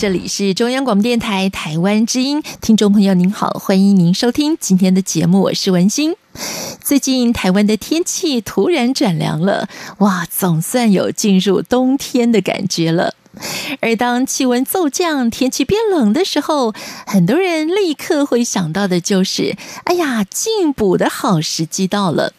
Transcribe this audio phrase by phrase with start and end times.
[0.00, 6.16] 这里是中央广播电台台湾之音，听众朋友您好，欢迎您收听今天的节目，我是文心。
[6.82, 9.68] 最近台湾的天气突然转凉了，
[9.98, 13.14] 哇，总算有进入冬天的感觉了。
[13.80, 16.72] 而当气温骤降、天气变冷的时候，
[17.06, 22.32] 很多人立刻会想到的就是，哎呀，进补的好时机到了。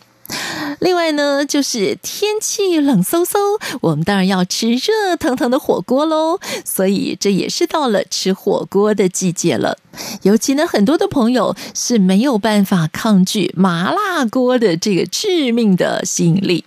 [0.80, 3.38] 另外呢，就是天气冷飕飕，
[3.82, 6.40] 我们当然要吃热腾腾的火锅喽。
[6.66, 9.78] 所以这也是到了吃火锅的季节了。
[10.24, 16.66] 尤其呢，很多的朋友是没有办法抗拒麻辣锅的这个致命的吸引力。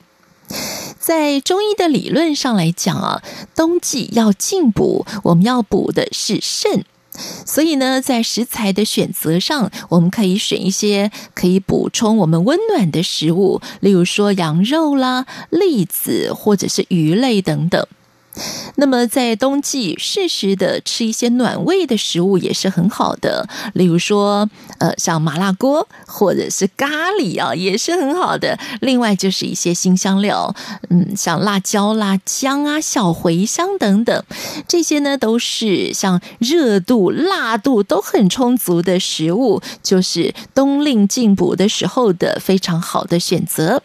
[0.98, 3.22] 在中医的理论上来讲啊，
[3.56, 6.84] 冬季要进补，我们要补的是肾。
[7.46, 17.86] 所以呢，在食材的选择上，我们可以选一些可以补充我们温暖的食物，例如说羊肉啦、栗子或者是鱼类等等。
[18.76, 28.58] 那么在冬季适时的吃一些暖胃的食物也是很好的，例如说，呃，像麻辣锅或者是咖喱啊，也是很好的。
[28.80, 30.54] 另外就是一些辛香料，
[30.90, 34.24] 嗯，像辣椒、辣姜啊、小茴香等等，
[34.66, 43.82] 这些呢都是像热度、辣度都很充足的食物，就是冬令进补的时候的非常好的选择。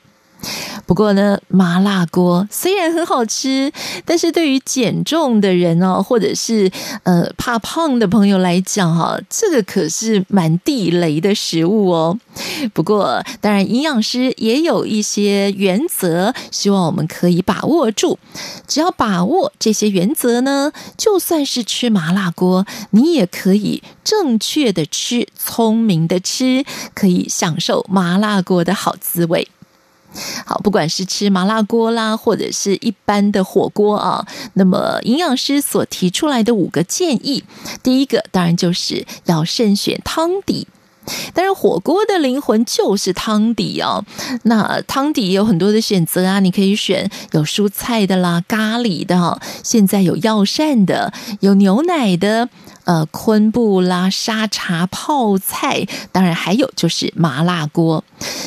[0.89, 3.71] 不过呢，麻辣锅虽然很好吃，
[4.05, 6.71] 但是对于减重的人哦，或者是
[7.03, 12.17] 呃怕胖的朋友来讲哈，这个可是蛮地雷的食物哦。
[12.73, 18.17] 不过当然，营养师也有一些原则，希望我们可以把握住。
[18.67, 26.65] 只要把握这些原则呢，就算是吃麻辣锅，你也可以正确的吃，聪明的吃，
[26.95, 29.47] 可以享受麻辣锅的好滋味。
[30.45, 37.43] 好，不管是吃麻辣锅啦，或者是一般的火锅啊，那么营养师所提出来的五个建议，
[37.83, 40.67] 第一个当然就是要慎选汤底。
[41.33, 44.03] 但是，火锅的灵魂就是汤底哦。
[44.43, 52.49] 那汤底也有很多的选择啊，你可以选有蔬菜的啦、咖喱的，现在有药膳的，有牛奶的。
[52.85, 58.03] 呃，昆布啦、沙茶、泡菜，当然还有就是麻辣锅。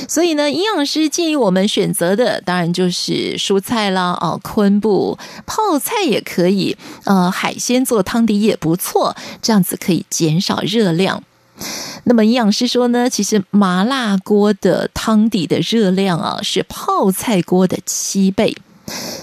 [0.08, 11.22] 所以呢，营养师建议我们选择的，当然就是蔬菜啦，哦，昆布、泡菜也可以，呃，海鲜做汤底也不错，这样子可以减少热量。
[12.04, 18.56] 那么营养师说呢，其实麻辣锅的汤底的热量啊，是泡菜锅的七倍。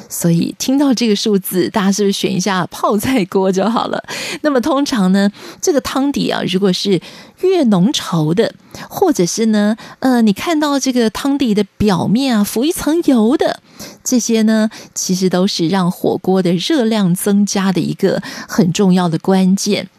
[0.07, 4.03] 所以听到这个数字，大家是不是选一下泡菜锅就好了？
[4.41, 5.29] 那么通常呢，
[5.61, 6.99] 这个汤底啊，如果是
[7.41, 8.55] 越浓稠的，
[8.89, 13.59] 或者是呢，呃，你看到这个汤底的表面啊浮一层油的，
[14.03, 19.89] 这些呢，其实都是让火锅的热量增加的一个很重要的关键。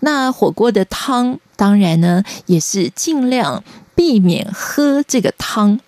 [0.00, 3.64] 那火锅的汤，当然呢，也是尽量
[3.94, 5.80] 避免喝这个汤。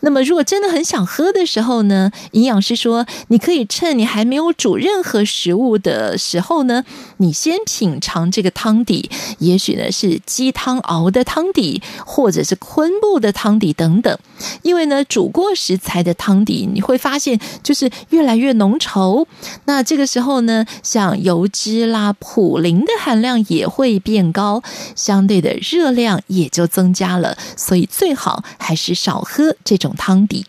[0.00, 6.84] 那么，如果真的很想喝的时候呢，营养师说，你可以趁你还没有煮任何食物的时候呢，
[7.16, 14.16] 你先品尝这个汤底，也许呢是鸡汤熬的汤底，或者是昆布的汤底等等。
[14.62, 19.26] 因为呢，煮过食材的汤底，你会发现就是越来越浓稠。
[19.64, 24.62] 那这个时候呢，像油脂啦、普林的含量也会变高，
[24.94, 27.36] 相对的热量也就增加了。
[27.56, 30.46] 所以最好还是少喝这种汤底。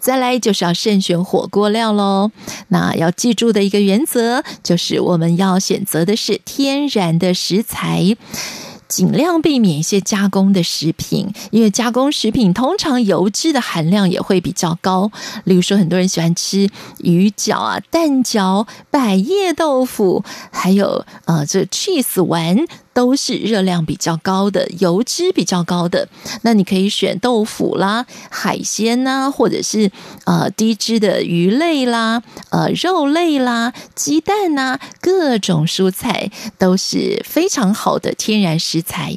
[0.00, 2.32] 再来就是要慎选火锅料喽。
[2.68, 8.16] 那要记住的一个原则就是，我们要选择的是天然的食材。
[8.88, 15.12] 尽量避免一些加工的食品，因为加工食品通常油脂的含量也会比较高。
[15.44, 16.68] 例如说，很多人喜欢吃
[16.98, 22.64] 鱼饺啊、蛋饺、百叶豆腐，还有呃这 cheese 丸。
[22.98, 26.08] 都是热量比较高的，油脂比较高的。
[26.42, 29.92] 那你可以选豆腐啦、海鲜呐，或者是
[30.24, 39.16] 呃低脂的鱼类啦、呃肉类啦、鸡蛋呐，各种蔬菜都是非常好的天然食材。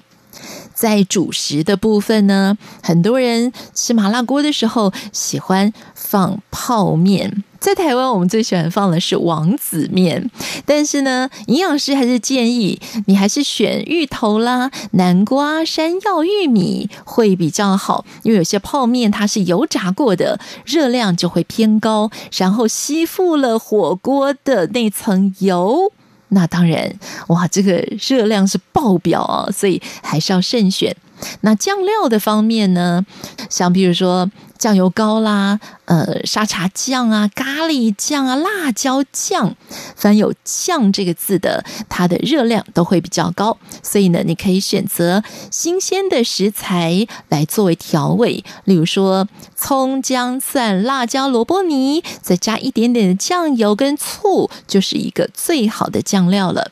[0.75, 7.43] 在主食的部分呢，很多人吃麻辣锅的时候喜欢放泡面。
[7.61, 10.31] 在台湾，我们最喜欢放的是王子面，
[10.65, 25.93] 但是呢，营养师还是建议你还是选芋头啦、南瓜、山药、玉米会比较好，因为有些泡面它是油炸过的，热量就会偏高，然后吸附了火锅的那层油，
[26.29, 26.95] 那当然，
[27.27, 30.95] 哇，这个热量是爆表啊，所以还是要慎选。
[31.41, 33.05] 那酱料的方面呢，
[33.49, 34.29] 像比如说。
[34.61, 39.55] 酱油膏啦，呃，沙茶酱啊，咖喱酱啊，辣椒酱，
[39.95, 43.57] 凡有“酱”这个字的，它的热量都会比较高。
[43.81, 56.69] 所以呢，你可以选择新鲜的食材来作为调味，例如说葱、姜、蒜、辣椒、萝卜泥，再加一点点的酱油跟醋，就是一个最好的酱料了。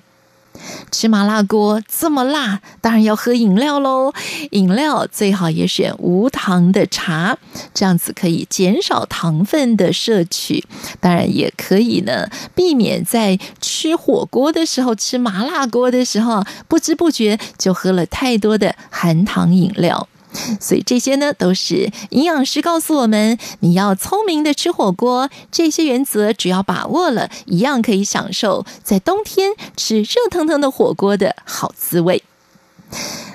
[0.91, 4.13] 吃麻辣锅这么辣，当然要喝饮料喽。
[4.51, 7.37] 饮料最好也选无糖的茶，
[7.73, 10.65] 这样子可以减少糖分的摄取。
[10.99, 20.07] 当然也可以呢，避免在吃火锅的时候、吃麻辣锅的时候，不知不觉就喝了太多的含糖饮料。
[20.59, 25.29] 所以这些呢，都是营养师告诉我们，你要聪明的吃火锅。
[25.51, 32.23] 这些原则只要把握了，一样可以享受在冬天吃热腾腾的火锅的好滋味。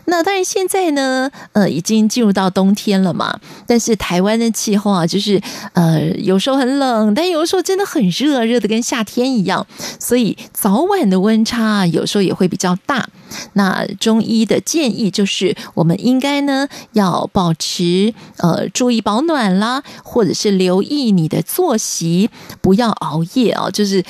[0.06, 3.40] 那当然，现在呢，呃，已经进入到冬天了嘛。
[3.66, 5.40] 但是台湾的气候啊，就是
[5.72, 9.66] 呃，有时候很冷，但有时候真的很热，热得跟夏天一样。
[9.98, 13.08] 所以早晚的温差啊有时候也会比较大。
[13.54, 22.28] 那中医的建议就是，我们应该呢要保持呃，注意保暖啦，或者是留意你的作息，
[22.60, 24.04] 不要熬夜啊，就是。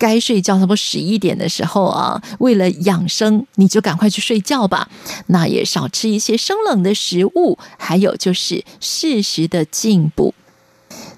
[0.00, 4.88] 该睡觉，差不多十一点的时候啊，为了养生，你就赶快去睡觉吧。
[5.26, 10.34] 那也少吃一些生冷的食物，还有就是适时的进补。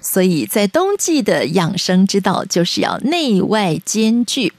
[0.01, 4.51] 所以在冬季的养生之道，就是要内外兼具。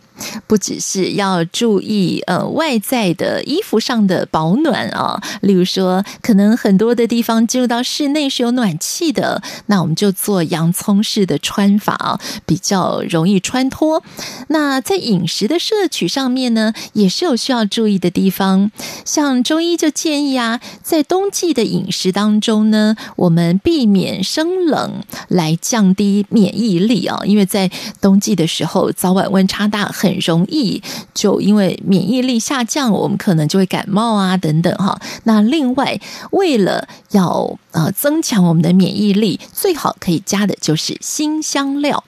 [0.46, 14.02] 不只是要注意呃外在的衣服上的保暖啊，例如说，可能很多的地方进入到室内是有暖气的，那我们就做洋葱式的穿法啊，比较容易穿脱。
[14.48, 18.70] 那在饮食的摄取上面呢，也是有需要注意的地方。
[19.04, 27.70] 像中医就建议啊，在冬季的饮食当中呢，我们避免生冷来降低免疫力啊，因为在
[28.00, 29.92] 冬季的时候，早晚温差大。
[30.04, 30.82] 很容易
[31.14, 35.00] 就因为免疫力下降，我们可能就会感冒啊等等哈。
[35.24, 35.98] 那另外，
[36.30, 42.04] 为了要呃增强我们的免疫力，最好可以加的就是辛香料。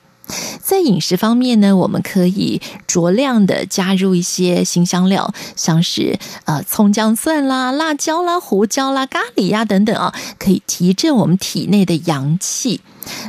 [0.60, 12.80] 在饮食方面呢，我们可以酌量的加入一些辛香料，像是呃葱姜蒜啦、辣椒啦、胡椒啦、咖喱呀等等啊，可以提振我们体内的阳气。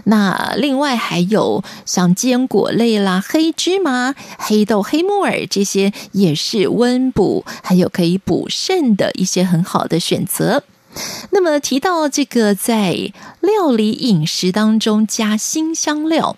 [0.06, 10.64] 那另外还有像坚果类啦、黑芝麻、黑豆、黑木耳这些，也是温补还有可以补肾的一些很好的选择。
[11.30, 16.36] 那么提到这个在料理饮食当中加新香料，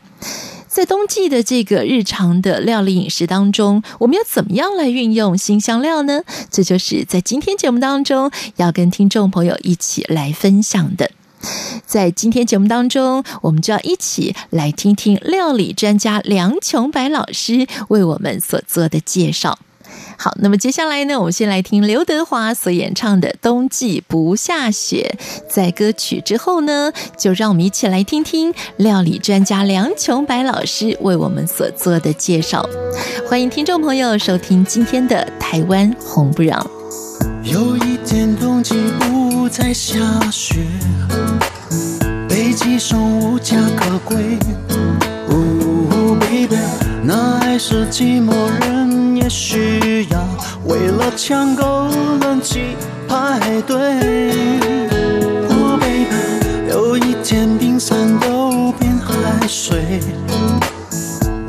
[0.68, 6.24] 在冬季的这个日常的料理饮食当中，我们要怎么样来运用新香料呢？
[6.52, 11.10] 这就是在今天节目当中要跟听众朋友一起来分享的。
[11.86, 19.58] 在今天节目当中，我们就要一起来听听料理专家梁琼白老师为我们所做的介绍。
[20.18, 25.18] 好，那么接下来呢，我们先来听刘德华所演唱的《冬季不下雪》。
[25.50, 32.68] 在歌曲之后呢，就让我们一起来听听料理专家梁琼白老师为我们所做的介绍。
[33.28, 36.60] 欢迎听众朋友收听今天的《台湾红不让》。
[37.44, 37.89] 有一
[39.50, 40.00] 在下
[40.32, 40.58] 雪，
[42.30, 44.38] 北极熊无家可归。
[45.28, 46.56] 哦，baby，
[47.04, 50.24] 那爱是寂寞人也需要，
[50.66, 51.88] 为了抢购
[52.22, 52.76] 冷气
[53.08, 53.76] 排队。
[55.50, 60.00] 哦，baby，有一天冰山都变海水，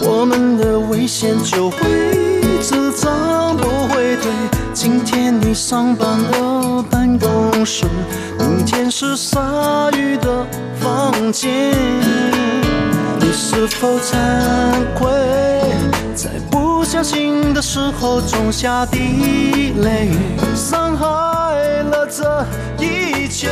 [0.00, 1.78] 我们的危险就会
[2.62, 3.49] 制造。
[4.82, 7.84] 今天你上班的办公室，
[8.38, 10.46] 明天是鲨鱼的
[10.80, 11.70] 房间。
[13.18, 14.16] 你是否惭
[14.98, 15.10] 愧，
[16.14, 20.08] 在不小心的时候种下地雷，
[20.56, 21.04] 伤害
[21.82, 22.46] 了这
[22.82, 23.50] 一切？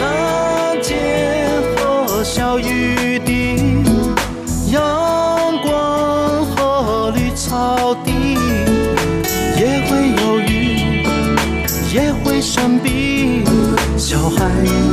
[0.00, 3.13] 蓝天和小雨
[12.54, 13.42] 闪避。
[13.96, 14.48] 小孩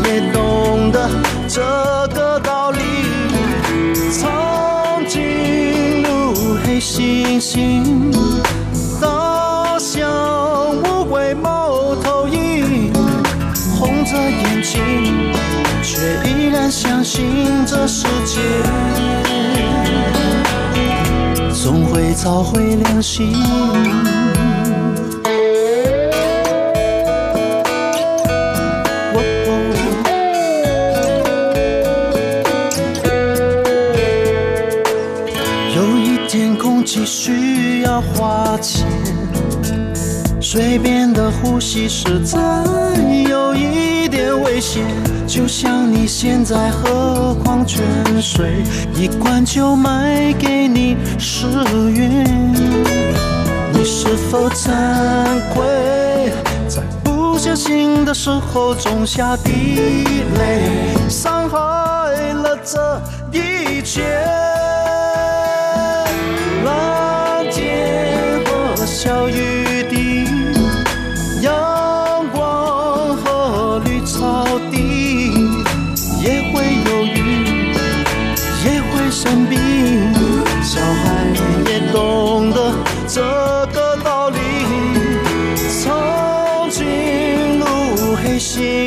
[0.06, 1.08] 也懂得
[1.48, 1.62] 这
[2.16, 2.80] 个道理。
[4.12, 8.12] 从经入黑猩猩，
[9.00, 10.10] 到向
[10.82, 12.92] 乌龟猫投影，
[13.78, 15.32] 红着眼睛，
[15.84, 18.40] 却依然相信这世界。
[21.54, 23.32] 总会找回良心。
[40.54, 42.38] 随便的呼吸实在
[43.30, 44.84] 有一点危险。
[45.26, 47.82] 就像你现在喝矿泉
[48.22, 48.62] 水，
[48.94, 51.48] 一罐就卖给你十
[51.94, 52.54] 元，
[53.72, 54.74] 你是否惭
[55.54, 56.34] 愧，
[56.68, 59.54] 在不小心的时候种下地
[60.38, 60.68] 雷，
[61.08, 61.58] 伤害
[62.34, 64.41] 了这一切？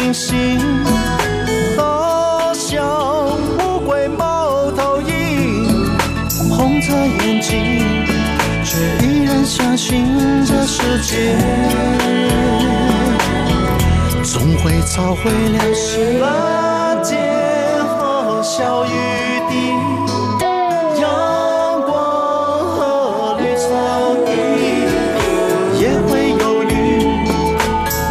[0.05, 0.61] 星星，
[1.79, 2.85] 好像
[3.59, 5.65] 乌龟、猫头鹰，
[6.51, 7.81] 红着眼睛。
[8.65, 10.05] 却依然相信
[10.45, 11.35] 这世界
[14.23, 16.21] 总会找回良心。
[16.21, 18.89] 蓝天和小雨
[19.49, 19.71] 滴，
[21.01, 21.95] 阳光
[22.77, 23.65] 和绿草
[24.27, 24.29] 地，
[25.81, 26.73] 也会忧郁，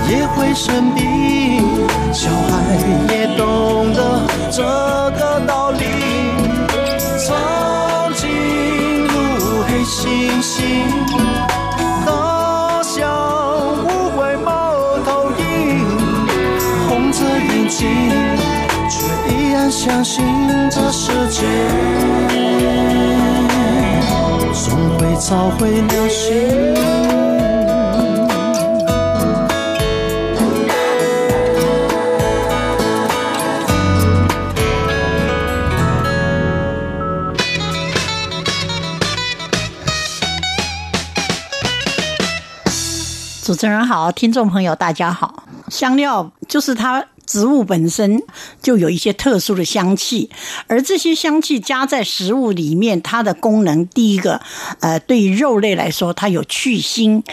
[0.09, 1.12] 也会生病。
[10.43, 10.62] 心
[12.05, 13.07] 大，像
[13.85, 15.88] 乌龟、猫头鹰，
[16.89, 17.88] 红着眼睛，
[18.89, 20.25] 却依然相信
[20.69, 21.45] 这世界
[24.53, 27.32] 总会找回流星。
[43.63, 45.46] 持人好，听众朋友大家好。
[45.70, 48.22] 香料就是它植物本身
[48.62, 50.29] 就有一些特殊的香气，
[50.67, 54.41] 而这些香气加在食物里面，它的功能，第一个，
[54.82, 57.24] 呃，对于肉类来说，它有去腥；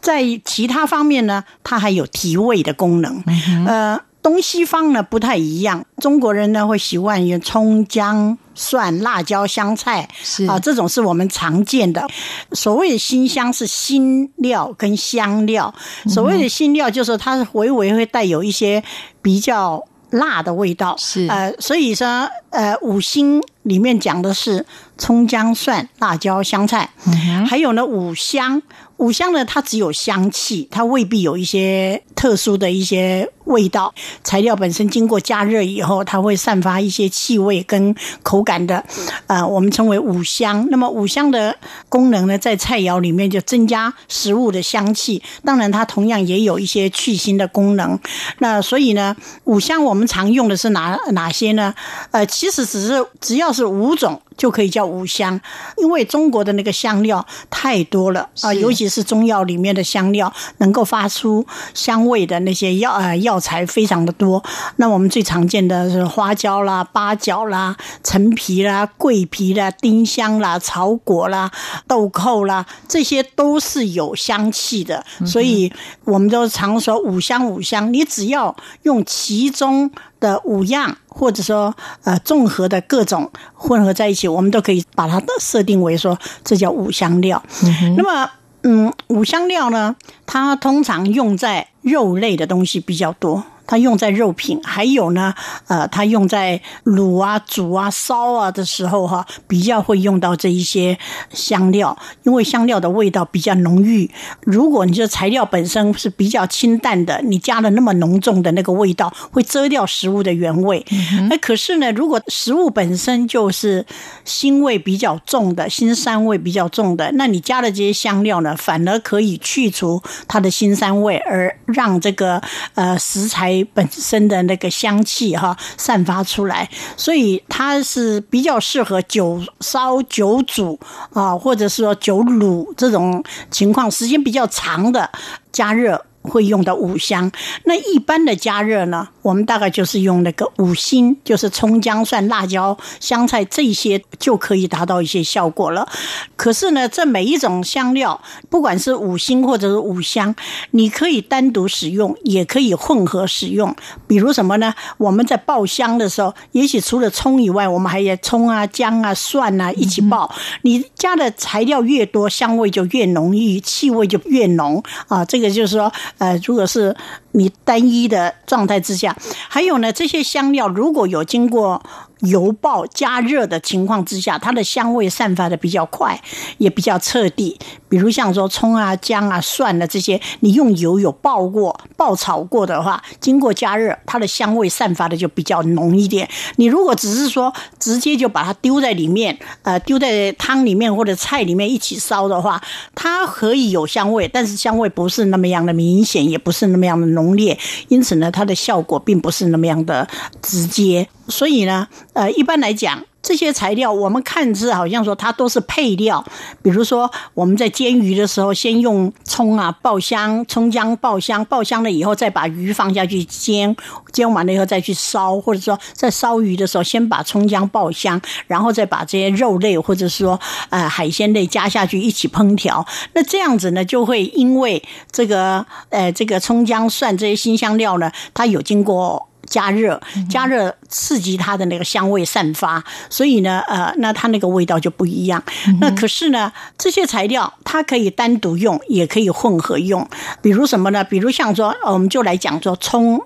[0.00, 3.20] 在其他方面呢，它还有提味的功能。
[3.66, 3.98] 呃。
[4.22, 12.06] 东西方呢不太一样，中国人呢会习惯用葱、姜、蒜、辣椒、香菜，是啊，这种是我们常见的。
[12.52, 15.74] 所谓的新香是新料跟香料，
[16.06, 18.82] 所谓的新料就是它是微微会带有一些
[19.20, 24.64] 比较辣的味道，是呃，所以说呃五辛里面讲的是
[24.96, 28.62] 葱、姜、蒜、辣椒、香菜，嗯、还有呢五香。
[28.98, 33.92] 五香呢，它只有香气，它未必有一些特殊的一些味道。
[34.24, 38.84] 材料本身经过加热以后，它会散发一些气味跟口感的，
[39.26, 40.66] 呃，我们称为五香。
[40.70, 41.56] 那么五香的
[41.88, 45.22] 功能呢，在菜肴里面就增加食物的香气。
[45.44, 47.98] 当然，它同样也有一些去腥的功能。
[48.38, 51.74] 那所以呢，五香我们常用的是哪哪些呢？
[52.10, 54.20] 呃，其实只是只要是五种。
[54.34, 55.38] 就可以叫五香，
[55.76, 64.42] 因为中国的那个香料太多了啊，尤其是中药里面的香料，能够发出香味的那些药呃药材非常的多。
[64.76, 71.50] 那我们最常见的是花椒啦、八角啦、陈皮啦、桂皮啦、丁香啦、草果啦、
[71.86, 75.04] 豆蔻啦，这些都是有香气的。
[75.26, 75.72] 所以
[76.04, 81.74] 我们都常说五香五香，你只要用其中的五样，或者说
[82.04, 87.42] 呃综合的各种混合在一起，我们都可以把它的设定为说这叫五香料。
[87.64, 88.30] 嗯、那么，
[88.64, 93.44] 嗯，五香料呢，它通常用在肉类的东西比较多。
[93.72, 95.32] 它用在肉品，还有呢，
[95.66, 100.98] 呃，它用在卤啊、煮啊、烧啊的时候，哈，比较会用到这一些
[101.32, 104.10] 香料，因为香料的味道比较浓郁。
[104.42, 110.84] 如果你这材料本身是比较清淡的，你加了那么浓重的那个味道，会遮掉食物的原味。
[111.30, 113.86] 那、嗯、可是呢，如果食物本身就是
[114.26, 122.42] 腥味比较重的、腥膻味比较重的，那你加了这些香料呢，反而可以去除它的腥膻味，而让这个
[122.74, 123.61] 呃食材。
[123.64, 130.78] 本身的那个香气哈散发出来，所以它是比较适合酒烧、酒煮
[131.12, 135.10] 啊，或者是说酒卤这种情况，时间比较长的
[135.50, 136.04] 加热。
[136.22, 137.30] 会用到五香，
[137.64, 145.88] 那一般的加热呢，我们大概就是用那个五辛，就是葱、姜、蒜、辣椒、香菜这些就可以达到一些效果了。
[146.36, 150.34] 可是呢，这每一种香料，不管是五辛或者是五香，
[150.70, 153.74] 你可以单独使用，也可以混合使用。
[154.06, 154.72] 比如什么呢？
[154.98, 160.32] 我们在爆香的时候，也许除了葱以外，我们还有葱啊、姜啊、蒜啊一起爆。
[160.62, 165.24] 你加的材料越多，香味就越浓郁，气味就越浓啊。
[165.24, 165.92] 这个就是说。
[166.18, 166.94] 呃，如果是
[167.32, 169.16] 你单一的状态之下，
[169.48, 171.82] 还有呢，这些香料如果有经过。
[172.22, 176.20] 油爆加热的情况之下，它的香味散发的比较快，
[176.58, 177.58] 也比较彻底。
[177.88, 186.28] 比如像说葱啊、姜啊、蒜的这些，你用油有爆过、爆炒过的话，经过加热，它的香味散发的就比较浓一点。
[186.56, 192.62] 你如果只是说直接就把它丢在里面，呃，丢在汤里面或者菜里面一起烧的话，
[192.94, 197.56] 它可以有香味，但是香味不是那么样的明显，也不是那么样的浓浓烈，
[197.88, 200.08] 因此呢，它的效果并不是那么样的
[200.42, 201.08] 直接。
[201.28, 203.04] 所以呢，呃，一般来讲。
[203.22, 206.24] 这些材料我们看似好像说它都是配料，
[206.60, 213.74] 比如说我们在煎鱼的时候，先用葱啊爆香，葱姜爆香，爆香了以后再把鱼放下去煎，
[214.12, 220.38] 煎完了以后再去烧，或者说在烧鱼的时候先把葱姜爆香，然后再把这些肉类或者说
[220.70, 222.84] 呃海鲜类加下去一起烹调。
[223.12, 229.28] 那这样子呢，就会因为这个呃这个葱姜蒜这些辛香料呢，它有经过。
[229.52, 235.42] 加热，加热刺激它的那个香味散发，所以呢，呃，那它那个味道就不一样。
[235.78, 240.08] 那可是呢，这些材料它可以单独用，也可以混合用。
[240.40, 241.04] 比如什么呢？
[241.04, 243.20] 比如像说，我们就来讲说葱，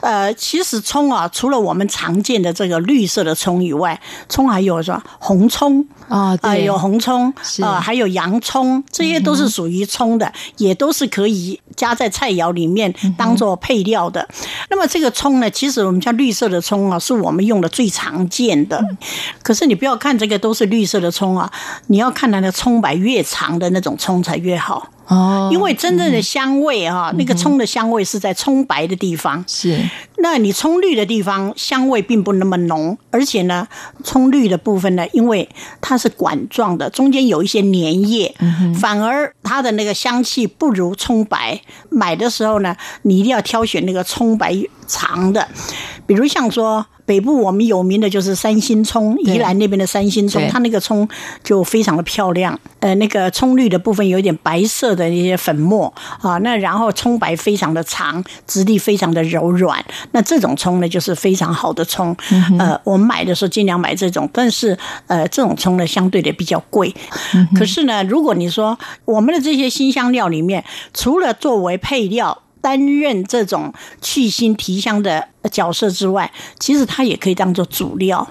[0.00, 6.36] 呃，其实葱啊，除了我们常见的这个绿色的葱以外，葱还有什么红葱啊？
[6.36, 14.26] 对，有红葱啊，还有洋葱，这些都是属于葱的，也都是可以加在菜肴里面当做配料的。
[14.70, 15.50] 那么这个葱呢？
[15.50, 18.82] 其实我们像绿色的葱啊，是我们用的最常见的。
[19.42, 21.50] 可是你不要看这个都是绿色的葱啊，
[21.88, 24.88] 你要看它的葱白越长的那种葱才越好。
[25.10, 29.44] 哦，因为真正的香味哈，那个葱的香味是在葱白的地方。
[29.46, 29.76] 是，
[30.18, 33.66] 那你葱绿的地方香味并不那么浓，而且呢，
[34.04, 35.48] 葱绿的部分呢，因为
[35.80, 38.32] 它是管状的，中间有一些粘液，
[38.78, 41.60] 反而它的那个香气不如葱白。
[41.88, 44.56] 买的时候呢，你一定要挑选那个葱白
[44.90, 45.46] 长的，
[46.06, 46.84] 比如像说。
[47.06, 51.08] 北部我们有名的就是三星葱，宜兰那边的三星葱，它那个葱
[51.42, 52.56] 就非常的漂亮。
[52.78, 59.84] 呃，那个葱绿的部分有一点白色的那些粉末啊，那然后葱白非常的长，质地非常的柔软。
[60.12, 62.16] 那这种葱呢，就是非常好的葱。
[62.60, 66.94] 呃，我们买的时候尽量买这种，但是呃，这种葱呢相对的比较贵。
[67.58, 78.26] 可是呢，如果你说我们的这些新香料里面，除了作为配料，担任这种去腥提香的角色之外，其实它也可以当做主料。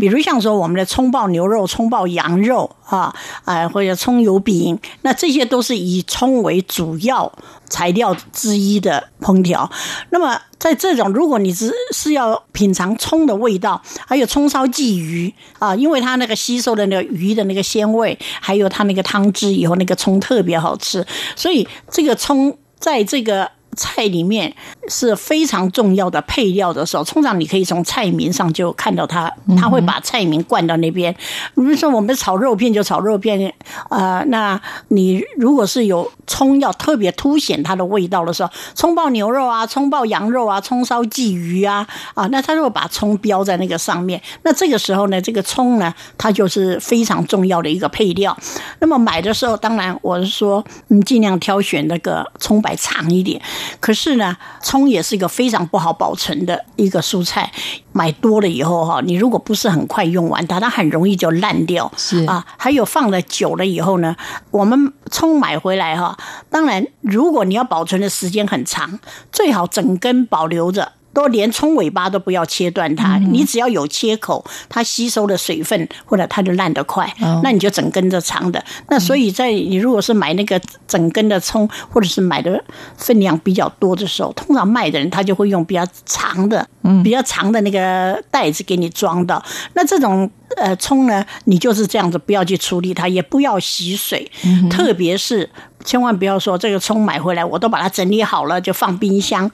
[0.00, 3.14] 比如像说我们的葱爆牛肉、葱爆羊肉啊，
[3.44, 7.32] 啊或者葱油饼，那这些都是以葱为主要
[7.68, 9.70] 材料之一的烹调。
[10.10, 21.06] 那么在这种，如果你只是要品尝葱的味道，还有葱烧鲫鱼啊，因为它那个吸收的那个鱼的那个鲜味，还有它那个汤汁以后，那个葱特别好吃。
[21.36, 23.48] 所以这个葱在这个。
[23.78, 24.52] 菜里面
[24.88, 31.14] 是非常重要的配料的时候，通常你可以从菜名上就看到它，它会把菜名冠到那边。
[31.54, 33.54] 比如说我们炒肉片就炒肉片，
[33.88, 44.20] 呃，那你如果是有葱要特别凸显它的味道的时候，葱爆牛肉啊，葱爆羊肉啊，葱烧鲫鱼啊，啊，那它就会把葱标在那个上面。
[44.42, 48.36] 那这个时候呢，这个葱呢，它就是非常重要的一个配料。
[48.80, 53.40] 那么买的时候，当然我是说，你尽量挑选那个葱白长一点。
[53.80, 57.50] 可是呢，葱也是一个非常不好保存的一个蔬菜。
[57.92, 61.90] 买多了以后哈，你如果不是很快用完，它它很容易就烂掉。
[61.96, 64.14] 是啊，还有放了久了以后呢，
[64.50, 66.16] 我们葱买回来哈，
[66.48, 69.00] 当然如果你要保存的时间很长，
[69.32, 70.92] 最好整根保留着。
[71.18, 78.64] 都连葱尾巴都不要切断它，你只要有切口，它吸收的水分或者它就烂得快，那你就整根的长的。
[78.88, 82.62] 那所以在你如果是买那个整根的葱，或者是买的
[82.96, 86.64] 分量比较多的时候，通常卖的人他就会用比较长的、
[87.02, 89.44] 比较长的那个袋子给你装到。
[89.72, 94.30] 那这种呃葱呢，你就是这样子，不要去处理它，也不要洗水，
[94.70, 95.50] 特别是
[95.84, 99.50] 千万不要说这个葱买回来我都把它整理好了就放冰箱。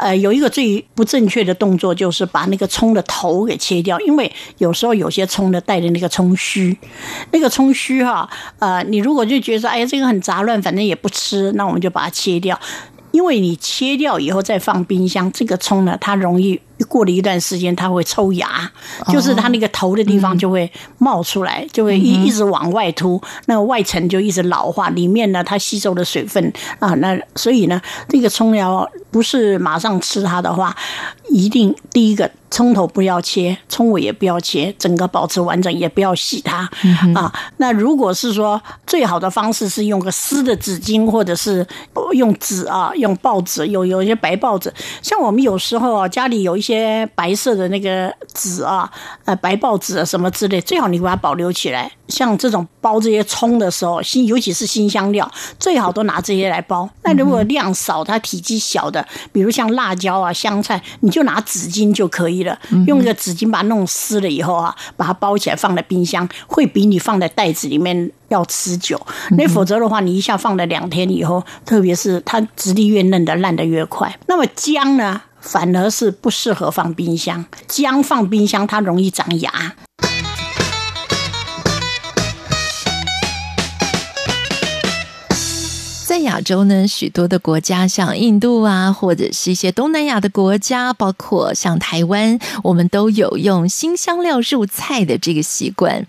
[0.00, 6.76] 呃，有一个最不正确的动作，就是把那个葱的头给切掉，因为有时候有些葱呢带着那个葱须，
[7.32, 12.58] 那个葱须哈，呃，你如果就觉得，哎，这个很杂乱，反正也不吃，那我们就把它切掉，
[13.10, 16.58] 因为你切掉以后再放冰箱，这个葱呢，它容易。
[16.88, 18.70] 过了一段时间，它会抽芽，
[19.08, 30.74] 就是它那个头的地方就会冒出来，就会一一直往外凸，那个外层就一直老化，里面呢它吸收的水分啊，那所以呢，这个葱苗不是马上吃它的话，
[31.28, 36.68] 一定第一个葱头不要切，葱尾也不要切，整个保持完整，也不要洗它
[37.14, 37.32] 啊。
[37.58, 41.66] 那如果是说最好的方式是用个湿的纸巾，或者是
[42.12, 46.69] 用纸啊，用报纸，有有一些白报纸，像我们有时候啊家里有一些。
[46.74, 48.90] 些白色的那个纸啊，
[49.24, 51.90] 呃，白报纸啊，什么之类，最好你把它保留起来。
[52.08, 55.30] 像这种包这些葱的时候，新尤其是新香料，
[55.60, 56.88] 最好都拿这些来包。
[57.04, 62.58] 那如果量少，它体积小的，比如像辣椒啊、香菜，你就拿纸巾就可以了。
[62.86, 69.00] 用一个纸巾把它弄湿了以后啊，把它包起来放在冰箱，会比你放在袋子里面要持久。
[69.30, 74.18] 那否则的话，你一下放了两天以后，特别是它质地越嫩的烂得越快。
[74.26, 75.22] 那么姜呢？
[75.40, 79.74] 反而是不适合放冰箱，姜放冰箱它容易长芽。
[86.10, 96.04] 在亚洲呢，许多的国家，像印度啊，或者是一些东南亚的国家，包括像台湾，我们都有用新香料入菜的这个习惯。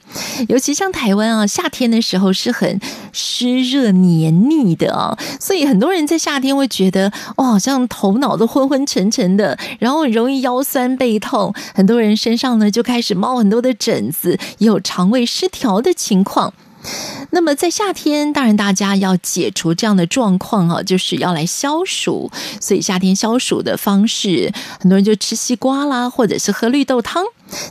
[0.49, 2.81] 尤其像台湾啊，夏天的时候是很
[3.13, 16.51] 湿热黏腻的啊，所以很多人在夏天会觉得，哇，好像头脑都昏昏沉沉的，然后很容易腰酸背痛，很多人身上呢就开始冒很多的疹子，也有肠胃失调的情况。
[17.31, 22.29] 那么在夏天，当然大家要解除这样的状况啊，就是要来消暑。
[22.59, 27.23] 所以夏天消暑的方式，很多人就吃西瓜啦，或者是喝绿豆汤。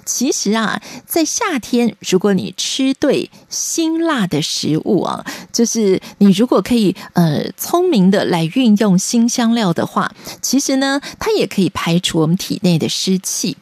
[0.04, 13.56] 其实啊，在夏天，如果你吃对辛辣的食物啊，就是你如果可以呃聪明的来运用辛香料的话，其实呢，它也可以排除我们体内的湿气。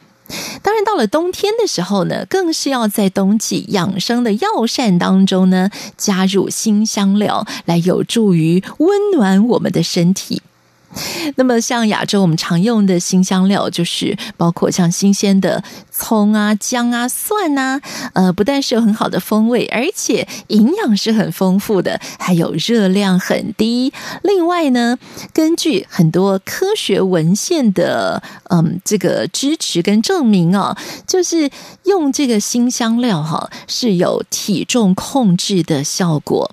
[0.63, 10.43] 当然，到了冬天的时候呢，更是要在冬季养生的药膳当中呢，加入辛香料，来有助于温暖我们的身体。
[11.37, 17.81] 那么，像亚洲我们常用的辛香料，就是包括像新鲜的葱啊、姜啊、蒜呐，
[18.15, 23.93] 呃，不但是有很好的风味，而且营养是很丰富的，还有热量很低。
[24.23, 24.99] 另外呢，
[25.33, 31.51] 根据很多科学文献的嗯这个支持跟证明啊，就是
[31.85, 36.51] 用这个辛香料哈，是有体重控制的效果。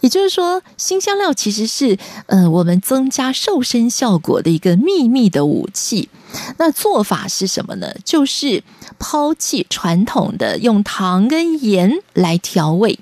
[0.00, 6.08] 也就是说，新香料其实是呃我们增加瘦身效果的一个秘密的武器。
[6.58, 7.92] 那做法是什么呢？
[8.04, 8.62] 就是
[8.98, 13.00] 抛弃传统的用糖跟盐来调味。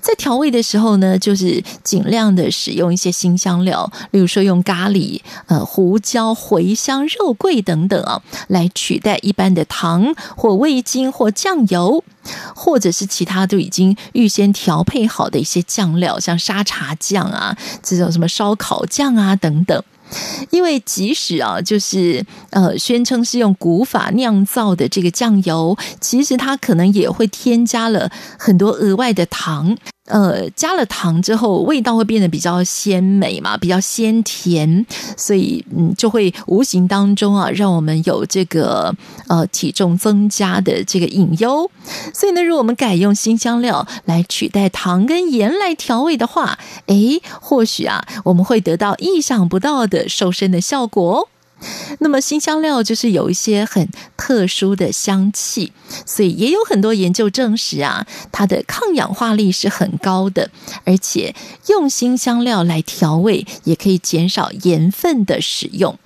[0.00, 12.02] 在调味的时候呢，就是尽量的使用一些辛香料，例如说用咖喱、呃胡椒、茴香、肉桂等等啊，来取代一般的糖或味精或酱油，
[12.54, 19.82] 或者是其他都已经预先调配好的一些酱料，像沙茶酱啊，这种什么烧烤酱啊等等。
[20.50, 29.76] 因为即使啊，就是呃，宣称是用古法酿造的这个酱油，其实它可能也会添加了很多额外的糖。
[30.08, 34.84] 呃，加了糖之后，味道会变得比较鲜美嘛，比较鲜甜，
[35.16, 38.94] 所以嗯，就会无形当中啊，让我们有这个
[39.28, 41.70] 呃体重增加的这个隐忧。
[42.12, 51.28] 所以呢，如果我们改用新香料来取代糖跟盐来调味的话，诶，或许啊，我们会得到意想不到的瘦身的效果哦。
[51.98, 55.72] 那么新香料就是有一些很特殊的香气，
[56.06, 60.50] 所以也有很多研究证实啊，它的抗氧化力是很高的，
[60.84, 61.34] 而且
[61.66, 65.98] 用新香料来调味也可以减少盐分的使用。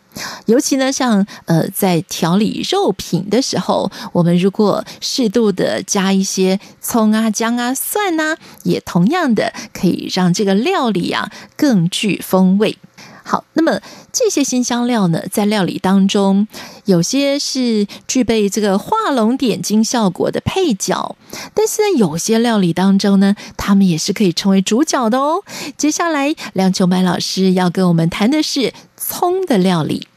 [0.45, 12.77] 尤其呢，像呃在调理肉品的时候，我们如果适度的加一些葱啊、姜啊、蒜啊，也同样的可以让这个料理啊更具风味。
[13.25, 13.81] 好，那么
[14.13, 16.49] 这些新香料呢，在料理当中，
[16.85, 21.17] 有些是具备这个画龙点睛效果的配角，
[21.55, 25.43] 但是在有些料理当中呢，它们也是可以成为主角的哦。
[25.77, 30.09] 接下来，梁秋麦老师要跟我们谈的是葱的料理。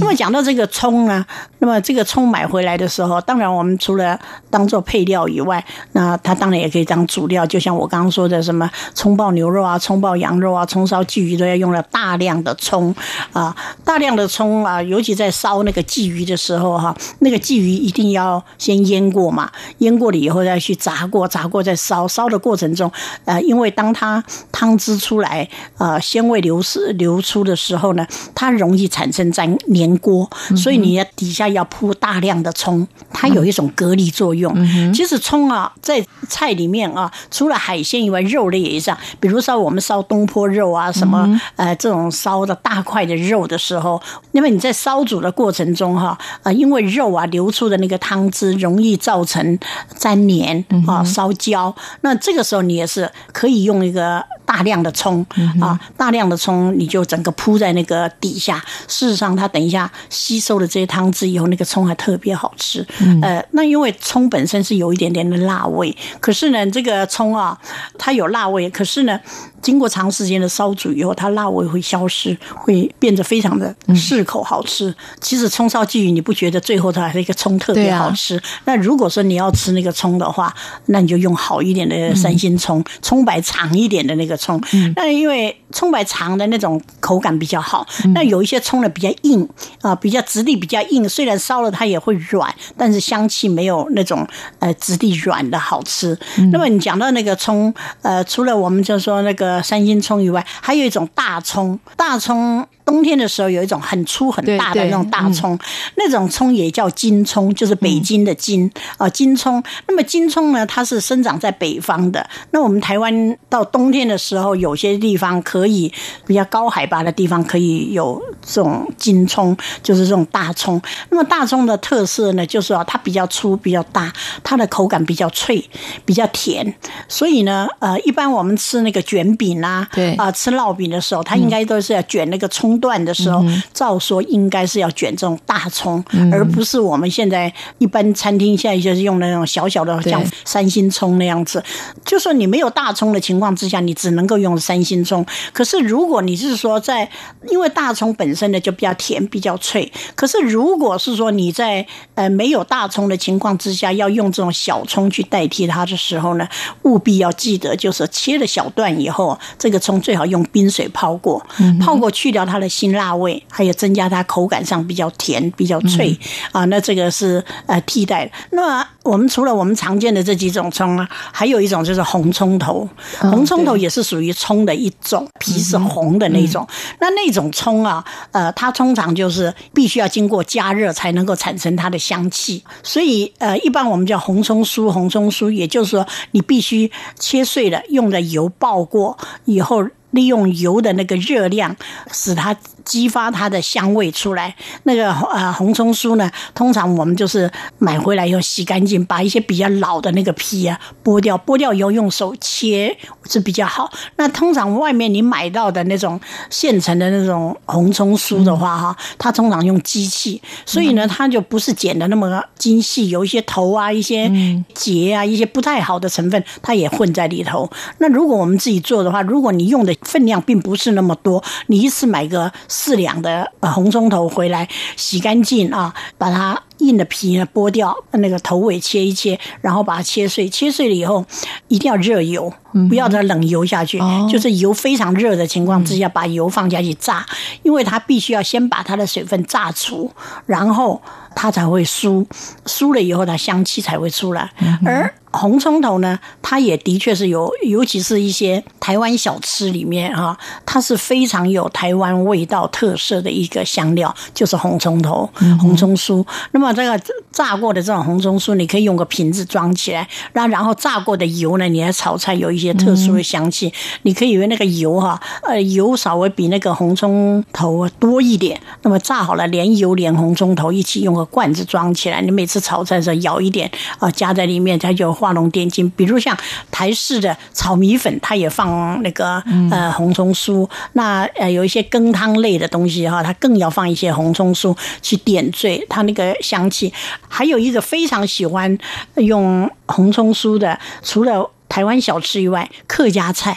[0.00, 1.24] 那么讲到这个葱呢，
[1.60, 4.18] 那么这个葱买回来的时候，当然我们除了
[4.50, 7.46] 当做配料以外，那它当然也可以当主料。
[7.46, 12.94] 就像我刚刚说的，什么葱爆牛肉啊、葱爆羊肉啊、葱烧鲫鱼都要用了大量的葱
[13.32, 22.08] 啊，大量的葱啊，尤其在烧那个鲫鱼的时候哈，那个鲫鱼一定要先腌过嘛，腌过了以后再去炸过，炸过再烧。
[22.08, 22.90] 烧的过程中，
[23.26, 29.56] 呃，因为当它汤汁出来，呃，鲜味流失流出的时候呢，它容易产生粘
[29.88, 34.54] 黏锅，所以你要底下要铺大量的葱，它有一种隔离作用。
[34.92, 38.98] 其实葱啊，在菜里面啊，除了海鲜以外，肉类也是这样。
[39.20, 44.00] 比如说我们烧东坡肉啊，什么呃这种烧的大块的肉的时候，
[44.32, 49.58] 因为你在烧煮的过程中哈，啊，因为肉啊流出的那个汤汁容易造成
[49.98, 54.24] 粘黏啊烧焦，那这个时候你也是可以用一个。
[54.48, 55.26] 大量的葱
[55.60, 58.64] 啊，大量的葱，你就整个铺在那个底下。
[58.86, 59.77] 事实上，它等一下
[60.08, 62.86] 吸收了这些汤汁以后，那个葱还特别好吃。
[63.20, 67.58] 呃，那因为葱本身是有一点点的辣味，可是呢，这个葱啊，
[67.98, 69.20] 它有辣味，可是呢，
[69.60, 74.94] 经过长时间的烧煮以后，它辣味会消失，会变得非常的适口好吃。
[75.20, 78.40] 其实葱烧鲫鱼，你不觉得最后它还是一个葱特别好吃？
[78.64, 80.54] 那如果说你要吃那个葱的话，
[80.86, 84.38] 那你就用好一点的三星葱，葱白长一点的那个。
[84.38, 84.62] 葱，
[84.94, 89.46] 那因为葱白长的那种口感比较好，那有一些葱呢比较硬
[89.82, 94.24] 啊，比较质地比较硬，虽然烧了它也会软，但是香气没有那种
[94.60, 96.16] 呃质地软的好吃。
[96.52, 102.66] 那么你讲到那个葱，呃，除了我们就说那个三星葱以外，还有一种大葱，大葱。
[102.88, 105.58] 冬天的时候有一种很粗很大的那种大葱，嗯、
[105.98, 109.62] 那种葱也叫金葱，就是北京的金啊、嗯、金葱。
[109.86, 112.26] 那么金葱呢，它是生长在北方的。
[112.50, 115.92] 那我们台湾到冬天的时候，有些地方可以
[116.26, 120.80] 比较高海拔的地方可以有这种金葱，就是这种大葱。
[121.10, 124.10] 那么大葱的特色呢，就是说它比较粗、比较大，
[124.42, 125.62] 它的口感比较脆、
[126.06, 126.74] 比较甜。
[127.06, 132.78] 所以呢，呃，一般我们吃那个卷饼啊，对啊、呃，吃烙饼的时候，它应该都是要卷那个葱。
[132.78, 141.60] 段的时候，照说应该是要卷这种大葱，而不是我们现在一般餐厅现在就是用那种小小的像三星葱那样子。
[142.04, 145.26] 就说你没有大葱的情况之下，你只能够用三星葱。
[145.52, 147.10] 可是如果你是说在，
[147.50, 149.90] 因为大葱本身呢就比较甜、比较脆。
[150.14, 156.46] 可是如果是说你在呃没有大葱的情况之下，要用这种小葱去代替它的时候呢，
[156.82, 159.27] 务必要记得，就是切了小段以后，
[159.58, 161.44] 这个葱最好用冰水泡过，
[161.80, 162.68] 泡过去掉它的。
[162.78, 166.16] 辛辣味，还有增加它口感上比较甜、比较脆、
[166.52, 168.30] 嗯、啊，那这个是呃替代的。
[168.52, 172.88] 那么我们除了我们常见的这几种葱啊，还有一种就是红葱头。
[173.20, 176.64] 哦、红葱头也是属于葱的一种，皮是红的那种。
[176.68, 182.62] 嗯、那那种葱啊，呃，它通常就是必须要经过加热才能够产生它的香气。
[182.84, 186.88] 所以呃，一般我们叫红葱酥，红葱酥，也就是说你必须
[187.18, 189.88] 切碎了，用的油爆过以后。
[190.10, 191.76] 利用油的那个热量，
[192.10, 192.56] 使它
[192.88, 194.54] 激发它的香味出来。
[194.84, 202.96] 那个呃红葱酥呢，通常我们就是买回来以后洗干净，把一些比较老的那个皮啊剥掉，剥掉以后用手切
[203.28, 203.90] 是比较好。
[204.16, 214.30] 那通常外面你买到的那种现成的那种红葱酥的话哈，它通常用机器，所以呢它就不是剪的那么精细，有一些头啊、一些
[214.72, 217.70] 节啊、一些不太好的成分，它也混在里头。
[217.98, 231.24] 那如果我们自己做的话，如果你用的分量并不是那么多，你一次买个四两的红葱头回来，洗干净啊，把它硬的皮呢剥掉，那个头尾切一切，然后把它切碎，切碎了以后
[231.68, 232.52] 一定要热油，
[232.88, 237.26] 不要再冷油下去，嗯、就是油非常热的情况之下，把油放下去炸，
[237.62, 240.10] 因为它必须要先把它的水分炸出，
[240.46, 241.00] 然后
[241.34, 242.24] 它才会酥，
[242.64, 244.50] 酥了以后它香气才会出来，
[244.84, 245.12] 而。
[245.30, 255.28] 红葱头呢，它也的确是有，尤其是一些台湾小吃里面啊，它是非常有台湾味道特色的一个香料，就是红葱头、
[255.60, 256.24] 红葱酥。
[256.52, 256.98] 那么这个
[257.30, 263.66] 炸过的这种红葱酥，你可以用个瓶子装起来，那然后炸过的油呢，你来炒菜有一些特殊的香气。
[263.66, 268.58] 嗯、你可以以为那个油哈，呃，油稍微比那个红葱头多一点。
[268.82, 275.12] 那么炸好了，连油连红葱头一起用个罐子装起来，你每次炒菜的时候舀一点啊，加在里面，它就。
[275.18, 276.36] 画龙点睛，比如像
[276.70, 280.64] 台式的炒米粉，它也放那个呃红葱酥。
[280.92, 286.90] 那呃有一些羹汤类的东西哈，它更要放一些红葱酥去点缀它那个香气。
[287.28, 288.78] 还有一个非常喜欢
[289.16, 291.50] 用红葱酥的，除了。
[291.68, 293.56] 台湾小吃以外，客家菜，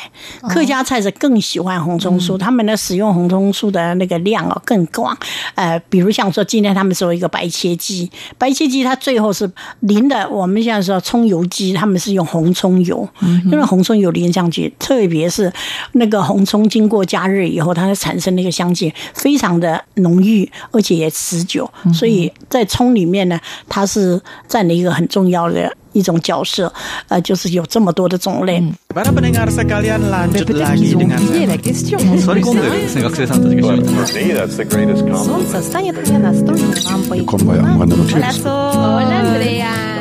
[0.49, 5.17] 客家菜是更喜欢红葱酥，他们呢使用红葱酥的那个量哦更广。
[5.55, 13.07] 呃，比如像说今天他们说一个白切鸡，白切鸡它最后是淋的，我们现在说葱油鸡，他们是用红葱油，
[13.45, 15.51] 因为红葱油淋上去，特别是
[15.93, 25.75] 那个红葱经过加热以后，它会产生那个香气非常的浓郁，而且也持久，所以在葱里面呢，它是占了一个很重要的。
[25.93, 26.71] 一种角色，
[27.07, 28.59] 呃，就是有这么多的种类。
[28.59, 28.73] 嗯。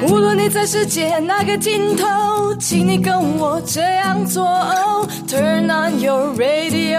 [0.09, 2.07] 无论你在世界哪个尽头，
[2.59, 4.45] 请你跟我这样做。
[5.29, 6.99] Turn on your radio，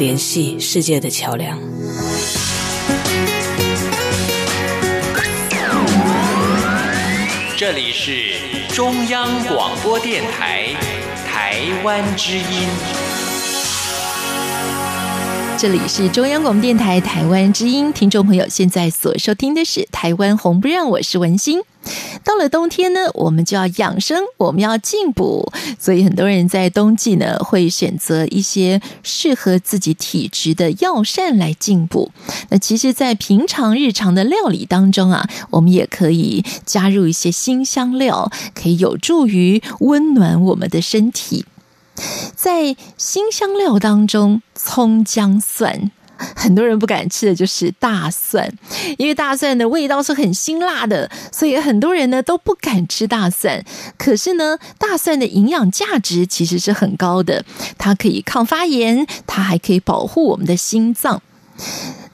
[0.00, 1.60] 联系世界的桥梁。
[7.54, 10.74] 这里是中央广播电台
[11.26, 13.09] 台湾之音。
[15.60, 21.60] 这里是中央广播电台台湾之音，听众朋友现在所收听的是《台湾红不让》，我是文心。
[22.24, 32.10] 到了冬天呢，我们就要养生，我们要进补，所以很多人在冬季呢会选择一些适合自己体质的药膳来进补。
[32.48, 41.44] 那其实，在平常日常的料理当中啊，我们也可以加入一些辛香料，可以有助于温暖我们的身体。
[42.34, 45.90] 在新香料当中，葱姜蒜。
[46.36, 48.52] 很多人不敢吃的就是大蒜，
[48.98, 53.64] 因为大蒜的味道是很辛辣的，所以很多人呢都不敢吃大蒜。
[53.96, 57.42] 可是呢，大蒜的营养价值其实是很高的，
[57.78, 61.22] 它可以抗发炎，它还可以保护我们的心脏。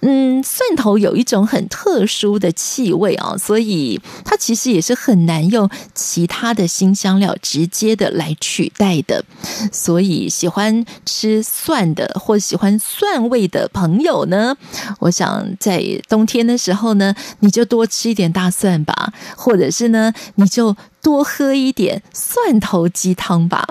[0.01, 9.25] 嗯，蒜头有一种很特殊的气味啊，所以它其实也是很难用其他的辛香料直接的来取代的。
[9.73, 14.57] 所以喜欢吃蒜的或喜欢蒜味的朋友呢，
[15.01, 23.67] 我想在冬天的时候呢，你就多吃一点大蒜吧，或者是呢，你就多喝一点蒜头鸡汤吧。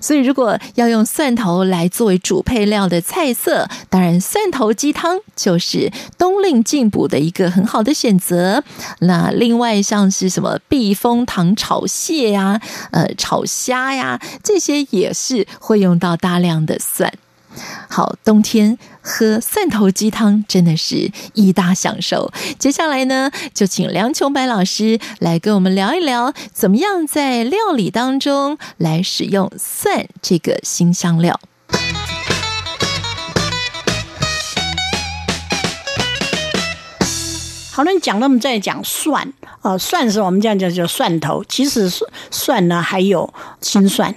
[0.00, 8.62] 所以，如果要用蒜头来作为主配料的菜色，当然蒜头鸡汤就是冬令进补的一个很好的选择。
[9.00, 17.12] 那另外像是什么避风塘炒蟹呀、呃炒虾呀，这些也是会用到大量的蒜。
[17.88, 22.32] 好，冬天喝蒜头鸡汤真的是一大享受。
[22.58, 31.40] 接下来呢，就请梁琼白老师来跟我们聊一聊，怎么样在料理当中来使用蒜这个辛香料。
[37.72, 39.32] 好了，你讲那么再讲蒜，
[39.62, 41.90] 呃，蒜是我们这样叫叫蒜头，其实
[42.30, 44.14] 蒜呢还有青蒜。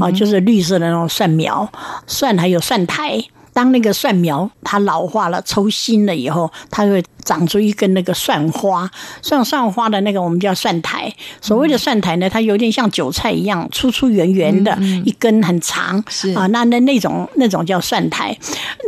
[0.00, 1.70] 啊，就是绿色的那种蒜苗，
[2.06, 3.22] 蒜还有蒜苔。
[3.52, 11.12] 当那个蒜苗它老化了、抽新了以后，它会长出一根那个蒜花，蒜蒜花的那个我们叫蒜苔。
[11.42, 16.02] 所谓的蒜苔呢，它有点像韭菜一样粗粗圆圆的，一根很长。
[16.08, 18.34] 是啊，那那那种那种叫蒜苔，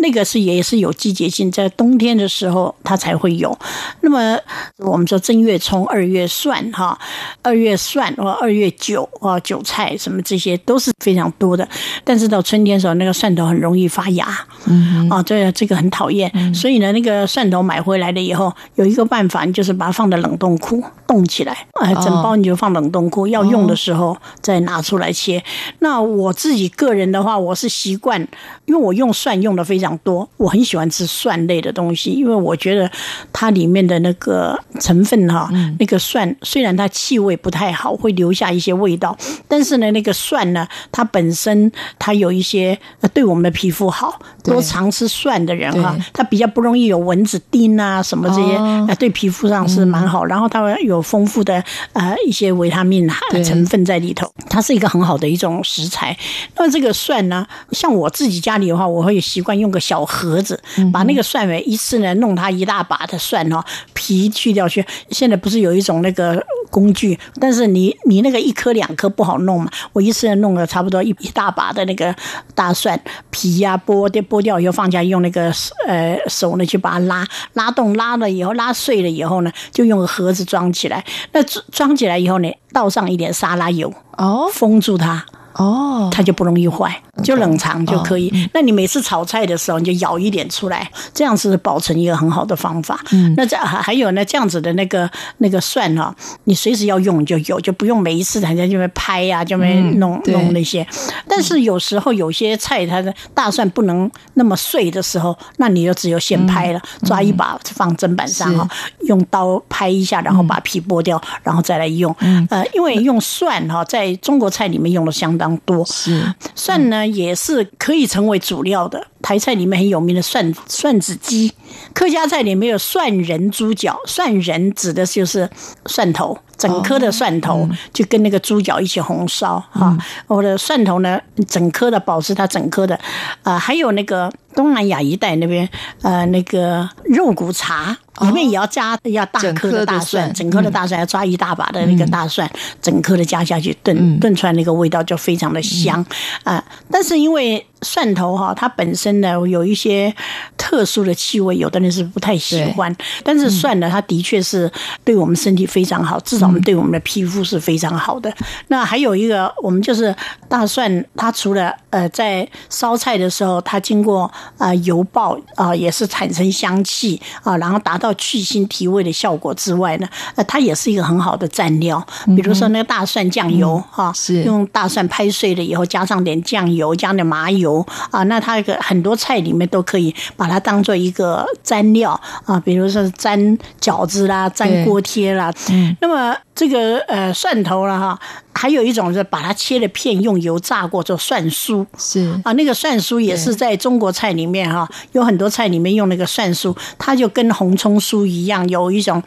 [0.01, 3.57] 那个是也是有季节性，在冬天的时候它才会有。
[4.03, 4.39] 那么
[4.77, 6.97] 我们说正月葱、二月蒜哈，
[7.43, 11.69] 二月蒜或二月韭啊，韭菜什么这些都是非常多的。
[12.05, 14.29] 但是到春天的时候，那个蒜头很容易发芽。
[14.67, 25.43] 嗯，啊，对，这个很讨厌，嗯，所以呢，那个蒜头买回来了以后，有一个办法，你就是把它放在冷冻库冻起来，哎，整包你就放冷冻库，要用的时候再拿出来切。
[25.81, 28.21] 那我自己个人的话，我是习惯，
[28.67, 32.91] 因为我用蒜用的非常多，我很喜欢吃蒜类的东西，因为我觉得
[33.33, 42.79] 它里面的那个成分哈，那个蒜虽然它气味不太好，会留下一些味道，但是呢，那个蒜呢，它本身它有一些
[43.13, 44.19] 对我们的皮肤好。
[44.45, 50.25] 多常吃蒜的人哈，他比较不容易有蚊子叮啊什么这些，啊，对皮肤上是蛮好。
[50.25, 53.07] 然后它有丰富的呃一些维他命
[53.45, 56.17] 成分在里头，它是一个很好的一种食材。
[56.57, 60.59] 那么这个蒜呢，像我自己家里的话，我会习惯用个小盒子，
[60.91, 64.83] 把那个蒜尾一次呢弄它一大把的蒜哦，皮去掉去。
[65.11, 72.15] 现在不是有一种那个工具，但是你你那个一颗两颗不好弄嘛，我一次呢弄了差不多一一大把的那个
[72.55, 72.99] 大蒜
[73.31, 74.39] 皮呀剥掉剥。
[74.39, 75.53] 剥掉以后放下，用那个
[75.89, 81.05] 呃手呢去把它拉拉动，拉了以后拉碎了以后呢，就用个盒子装起来。
[81.33, 85.25] 那装起来以后呢，倒上一点沙拉油哦，封住它
[85.59, 88.33] 哦，它就不容易坏，就冷藏就可以。
[88.55, 93.01] 那你每次炒菜的时候，你就舀一点出来，这样是保存一个很好的方法。
[93.11, 100.87] 嗯，那这还还有呢，这样子的那个那个蒜哈，你随时要用就有，就不用每一次还在这边拍呀，就没弄弄那些。
[101.27, 108.69] 但是有时候有些菜它的大蒜不能那么碎的时候，那你就只有现拍了，抓一把放砧板上哈，
[109.01, 112.15] 用刀拍一下，然后把皮剥掉，然后再来用。
[112.49, 115.85] 呃，因为用蒜哈，在中国菜里面用的相当多。
[115.85, 119.07] 是蒜呢，也是可以成为主料的。
[119.21, 121.53] 台菜里面很有名的蒜蒜子鸡，
[121.93, 125.49] 客家菜里面有蒜仁猪脚，蒜仁指的就是
[125.87, 126.39] 蒜头。
[126.57, 129.97] 整颗的蒜头就跟那个猪脚一起红烧哈，
[130.27, 132.99] 我的蒜头呢，整颗的保持它整颗的，
[133.45, 134.29] 啊，还有那个
[134.59, 135.69] 东南亚一带那边，
[136.03, 142.51] 呃，那个肉骨茶里面也要加要大颗的大蒜，整颗的大蒜要抓一大把的那个大蒜，
[142.83, 146.05] 整颗的加下去炖炖出来那个味道就非常的香
[146.43, 146.63] 啊。
[146.91, 150.13] 但是因为蒜头哈，它本身呢有一些
[150.57, 152.93] 特殊的气味，有的人是不太喜欢，
[153.23, 154.69] 但是蒜呢，它的确是
[155.05, 156.49] 对我们身体非常好，至少。
[156.49, 158.35] 我们对我们的皮肤是非常好的。
[158.69, 160.17] 那还有一个，我们就是
[160.49, 172.05] 大蒜，它除了呃在烧菜的时候，它经过啊油爆啊，也是产生香气啊，然后达到去腥提味的效果之外呢，呃，它也是一个很好的蘸料。
[172.37, 186.37] 比如说那个大蒜酱油哈，是用大蒜拍碎了以后，加上点酱油，加点麻油啊，那它一个很多菜里面都可以把它当做一个蘸料啊，比如说蘸饺子啦，蘸锅贴啦，嗯，那么。
[186.59, 188.19] 这个呃蒜头了哈。
[188.53, 199.23] 还有一种是把它切了片，用油炸过做蒜酥，是啊，那个蒜酥也是在中国菜里面哈，有很多菜里面用那个蒜酥，它就跟红葱酥一样，有一种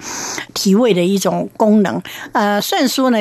[0.53, 2.01] 提味的一种功能。
[2.32, 3.18] 呃，蒜酥呢，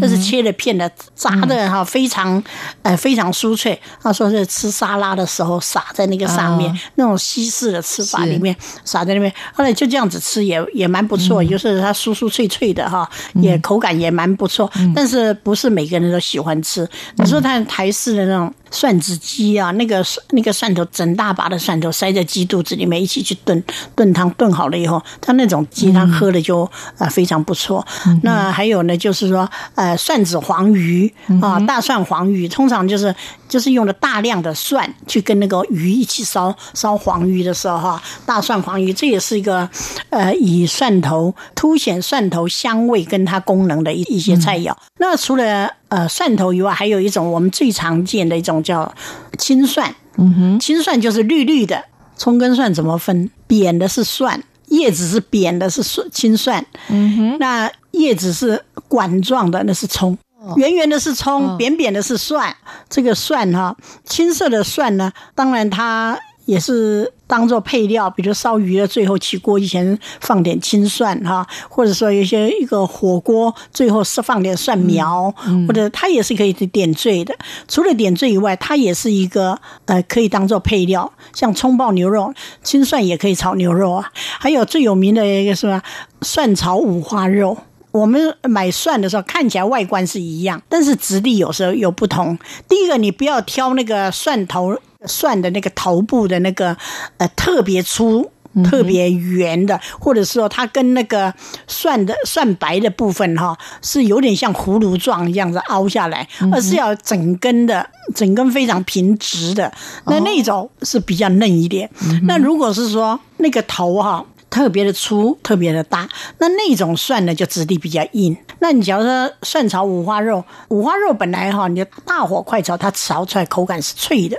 [0.00, 2.42] 它是切了片的，炸的哈，非常
[2.82, 3.80] 呃非常酥脆。
[4.02, 15.30] 他说是吃沙拉的时候撒在那个上面，那种西式的吃法里面撒在那边，后来就这样子吃也也蛮不错，就是它酥酥脆脆的哈，也口感也蛮不错，但是。
[15.42, 16.86] 不是每个人都喜欢吃。
[17.16, 23.62] 你说他台式的那种蒜子鸡啊，那个那个蒜头整大把的蒜头塞在鸡肚子里面一起去炖
[23.94, 26.68] 炖汤，炖好了以后，它那种鸡汤喝了就
[26.98, 27.86] 啊非常不错。
[28.22, 31.12] 那还有呢，就是说呃蒜子黄鱼
[31.42, 33.14] 啊，大蒜黄鱼，通常就是
[33.48, 39.68] 就是用了大量的蒜去跟那个鱼一起烧烧黄鱼的时候哈，大蒜黄鱼这也是一个
[40.10, 44.74] 呃以蒜头凸显蒜头香味跟它功能的一一些菜肴。
[45.02, 48.94] 那除了呃呃，蒜头以外，还有一种我们最常见的一种叫
[49.38, 49.94] 青蒜。
[50.18, 51.82] 嗯哼，青蒜就是绿绿的。
[52.16, 53.30] 葱跟蒜怎么分？
[53.46, 56.64] 扁的是蒜，叶子是扁的是蒜青蒜。
[56.88, 60.18] 嗯哼，那叶子是管状的那是葱，
[60.56, 62.54] 圆圆的是葱，扁扁的是蒜。
[62.90, 63.74] 这个蒜哈，
[64.04, 66.20] 青色的蒜呢，当然它。
[66.46, 75.32] 也是当做配料，比如烧鱼的最后起锅以前放点青蒜哈，或者说有些一个火锅最后是放点蒜苗，
[75.68, 77.34] 或者它也是可以点缀的。
[77.68, 82.34] 除了点缀以外，它也是一个呃可以当做配料，像葱爆牛肉，
[82.64, 84.10] 青蒜也可以炒牛肉啊。
[84.38, 85.82] 还有最有名的一个是吧，
[86.22, 87.56] 蒜炒五花肉。
[87.92, 92.38] 我们买蒜的时候看起来外观是一样，但是质地有时候有不同。
[92.68, 94.76] 第一个，你不要挑那个蒜头。
[95.06, 96.76] 蒜的那个头部的那个
[97.18, 98.30] 呃特别粗、
[98.64, 101.32] 特别圆的，或者说它跟那个
[101.66, 109.72] 蒜的蒜白的部分哈，是有点像葫芦状这样子凹下来，而是要整根的，整根非常平直的，
[110.06, 111.88] 那那种是比较嫩一点。
[112.24, 114.24] 那如果是说那个头哈。
[114.50, 118.36] 特别的粗，特别的大，那那种蒜呢，就质地比较硬。
[118.58, 124.36] 那你假如说蒜炒五花肉，五花肉本来哈，你就大火快炒，它炒出来口感是脆的。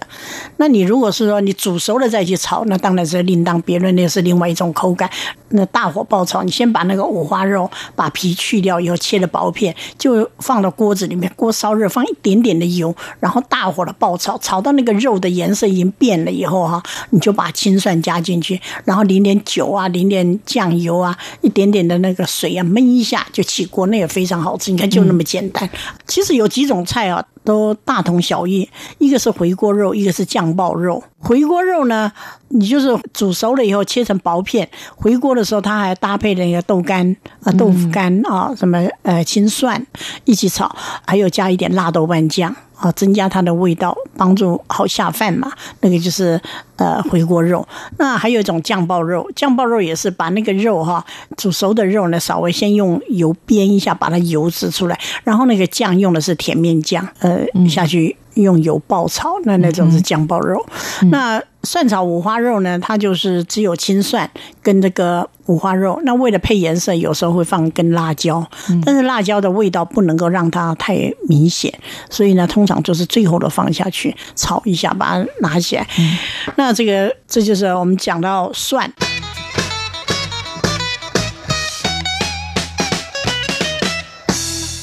[0.57, 5.09] 那你如果是说你煮熟了再去炒，那当然是另当别论，那是另外一种口感。
[5.53, 24.71] 那大火爆炒，你先把那个五花肉把皮去掉以后，切了薄片，就放到锅子里面，锅烧热，放一点点的油，然后大火的爆炒，炒到那个肉的颜色已经变了以后哈，你就把青蒜加进去，然后淋点酒啊，淋点酱油啊，一点点的那个水啊，焖一下就起锅，那也非常好吃。
[24.71, 25.69] 你看就那么简单。
[26.07, 27.25] 其实有几种菜啊。
[27.43, 31.03] 都大同小异，一个是回锅肉，一个是酱爆肉。
[31.17, 32.11] 回锅肉呢，
[32.49, 39.83] 你就是煮熟了以后切成薄片，回锅的时候它还搭配那个豆干啊、豆腐干啊、什么呃青蒜
[40.25, 40.71] 一起炒，
[41.07, 42.55] 还有加一点辣豆瓣酱。
[42.81, 45.51] 啊，增加它的味道，帮助好下饭嘛。
[45.81, 46.41] 那个就是
[46.77, 47.65] 呃回锅肉。
[47.97, 51.05] 那还有一种酱爆肉，酱爆肉也是把那个肉哈
[51.37, 58.17] 煮熟的肉呢，稍微先用油煸一下，把它油脂出来，然后那个酱用的是甜面酱，呃下去。
[58.35, 60.65] 用油爆炒，那那种是酱爆肉。
[61.01, 62.79] 嗯、那蒜炒五花肉呢？
[62.79, 64.29] 它就是只有青蒜
[64.63, 65.99] 跟这个五花肉。
[66.03, 70.95] 那为了配颜色，有时候会放根辣椒，嗯、但是辣椒的味道不能够让它太
[71.29, 71.73] 明显，
[72.09, 75.87] 所以呢，通常就是最后的放下去炒一下，把它拿起来。
[75.99, 76.17] 嗯、
[76.55, 78.91] 那这个这就是我们讲到蒜。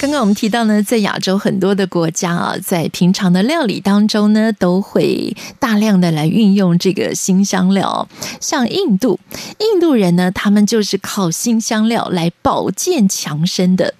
[0.00, 8.08] 刚刚我们提到呢，在亚洲很多的国家啊，在平常的料理当中呢，都会大量的来运用这个新香料。
[8.40, 9.18] 像印度，
[9.58, 13.94] 印度人呢，他们就是靠新香料来保健强身的。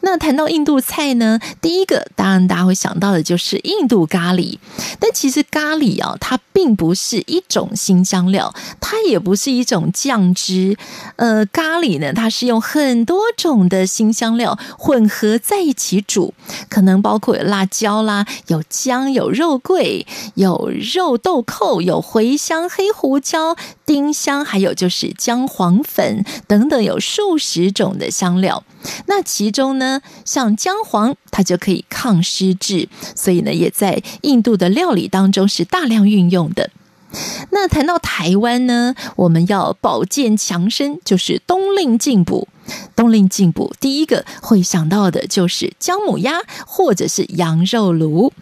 [0.00, 4.58] 那谈到印度菜呢，第一个当然大家会想到的就是印度咖喱。
[4.98, 10.76] 但其实咖喱啊，它并不是一种辛香料，它也不是一种酱汁。
[11.16, 16.34] 呃，咖喱呢，它是用很多种的辛香料混合在一起煮，
[16.68, 23.56] 可能包括有辣椒啦，有姜，有肉桂，有肉豆蔻，有茴香、黑胡椒、
[23.86, 28.64] 丁香，还有就是姜黄粉等等，有数十种的香料。
[29.06, 36.70] 那其中呢，像姜黄，它就可以抗湿滞，所以呢，也在印度的料理当中是大量运用的。
[37.50, 42.48] 那谈到台湾呢，我们要保健强身，就是冬令进补。
[42.96, 48.32] 冬令进补，第一个会想到的就是姜母鸭或者是羊肉炉。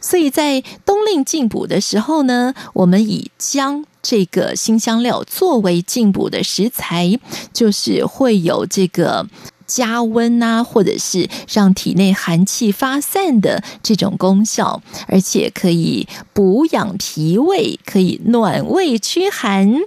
[0.00, 7.18] 所以在冬令进补的时候呢，我们以姜这个辛香料作为进补的食材，
[7.52, 9.26] 就是会有这个。
[9.66, 19.80] 加温啊，或者是让体内寒气发散的这种功效，而且可以补养脾胃，可以暖胃驱寒，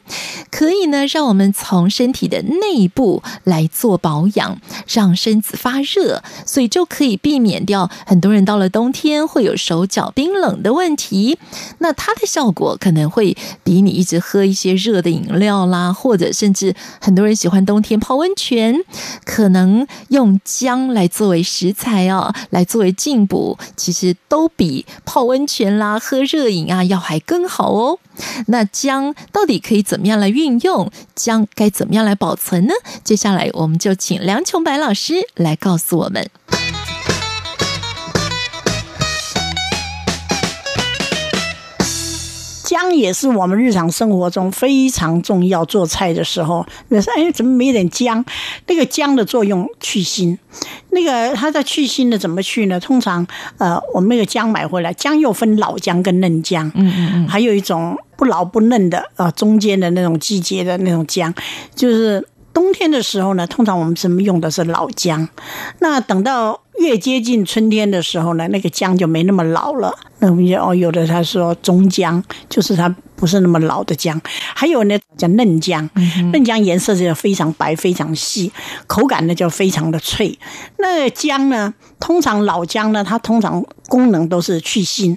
[0.52, 11.38] 可以呢让我们从身体的内部来做保养，让身子发热，所以就可以避免掉很多人到了冬天会有手脚冰冷的问题。
[11.78, 18.76] 那它的效果可能会比你一直喝一些热的饮料啦，或者甚至很多人喜欢冬天泡温泉，
[19.24, 19.69] 可能。
[20.10, 28.00] 用姜来作为食材哦，来作为进补，其实都比泡温泉啦、喝热饮啊要还更好哦。
[28.48, 30.92] 那姜到底可以怎么样来运用？
[31.16, 32.74] 姜该怎么样来保存呢？
[33.04, 36.30] 接下来我们就请梁琼白老师来告诉我们。
[42.90, 48.24] 姜也是我们日常生活中非常重要，做菜的时候，你说哎，怎么没点姜？
[48.66, 50.36] 那个姜的作用去腥，
[50.90, 52.80] 那个它在去腥的怎么去呢？
[52.80, 53.26] 通常
[53.60, 61.32] 呃，我们那个姜买回来，姜又分老姜跟嫩姜，嗯嗯嗯，还有一种不老不嫩的啊、呃，中间的那种季节的那种姜，
[61.76, 65.30] 就是冬天的时候呢，通常我们是用的是老姜，
[65.80, 66.60] 那等到。
[66.80, 69.94] 越接近春天的时候呢，那个姜就没那么老了。
[70.20, 74.20] 那我们哦，有的他说中姜，就是它不是那么老的姜。
[74.56, 75.90] 还有呢，叫嫩姜，
[76.34, 78.52] 嫩姜颜色就非常白，非常细，
[78.88, 80.38] 口感呢就非常的脆。
[80.78, 85.16] 那姜呢，通常老姜呢，它通常功能都是去腥。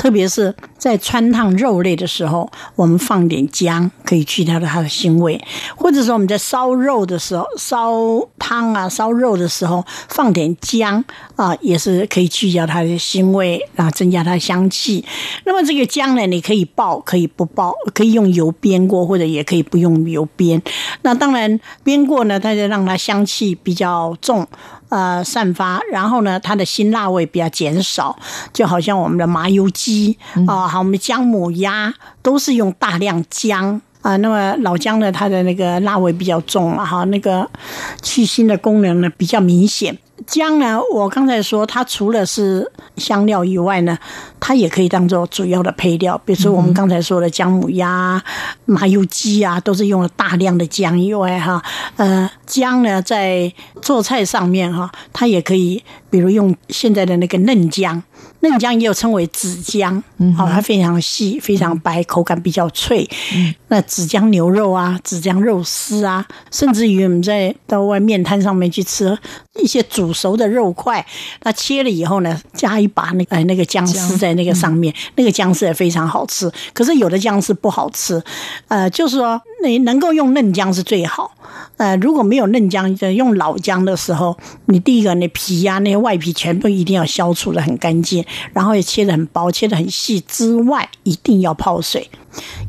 [0.00, 5.38] 特别是在汆烫肉类的时候，我们放点姜，可以去掉它的腥味；
[5.76, 7.92] 或者说我们在烧肉的时候，烧
[8.38, 11.04] 汤啊、烧肉的时候放点姜
[11.36, 15.04] 啊，也是可以去掉它的腥味，啊，增加它的香气。
[15.44, 20.58] 那么这个姜呢，你可以爆，可以不爆，可以用油煸过，或者也可以不用油煸。
[21.02, 24.48] 那当然煸过呢，它就让它香气比较重。
[24.90, 28.18] 呃，散发，然后呢，它的辛辣味比较减少，
[28.52, 34.16] 就好像我们的麻油鸡啊，还有我们的姜母鸭，都是用大量姜啊。
[34.18, 37.48] 那么老姜呢，它的那个辣味比较重了哈，那个
[38.02, 39.96] 去腥的功能呢比较明显。
[40.26, 43.98] 姜呢，我刚才说它除了是香料以外呢，
[44.38, 46.20] 它也可以当做主要的配料。
[46.24, 48.22] 比如说我们刚才说的姜母鸭、
[48.64, 51.62] 麻油鸡啊，都是用了大量的姜以外哈。
[51.96, 53.52] 呃，姜呢在
[53.82, 58.02] 做菜上面哈，它也可以，比如用现在的那个嫩姜。
[58.42, 60.02] 嫩姜也有称为紫姜，
[60.34, 63.06] 好，它非常细，非常白，口感比较脆。
[63.68, 69.16] 那紫姜牛肉啊，紫姜肉丝啊，甚至于我们在到外面摊上面去吃
[69.58, 71.04] 一些煮熟的肉块，
[71.42, 76.50] 那切了以后呢，加一把那个那个姜丝在那个上面，那个姜丝也非常好吃。
[76.72, 78.22] 可是有的姜丝不好吃，
[78.68, 81.32] 呃，就是说你能够用嫩姜是最好。
[81.78, 84.36] 呃，如果没有嫩姜，就用老姜的时候，
[84.66, 92.08] 你第一个那皮呀、啊、那些外皮全部一定要消除的很干净，然后也切得很薄，切得很细之外，一定要泡水。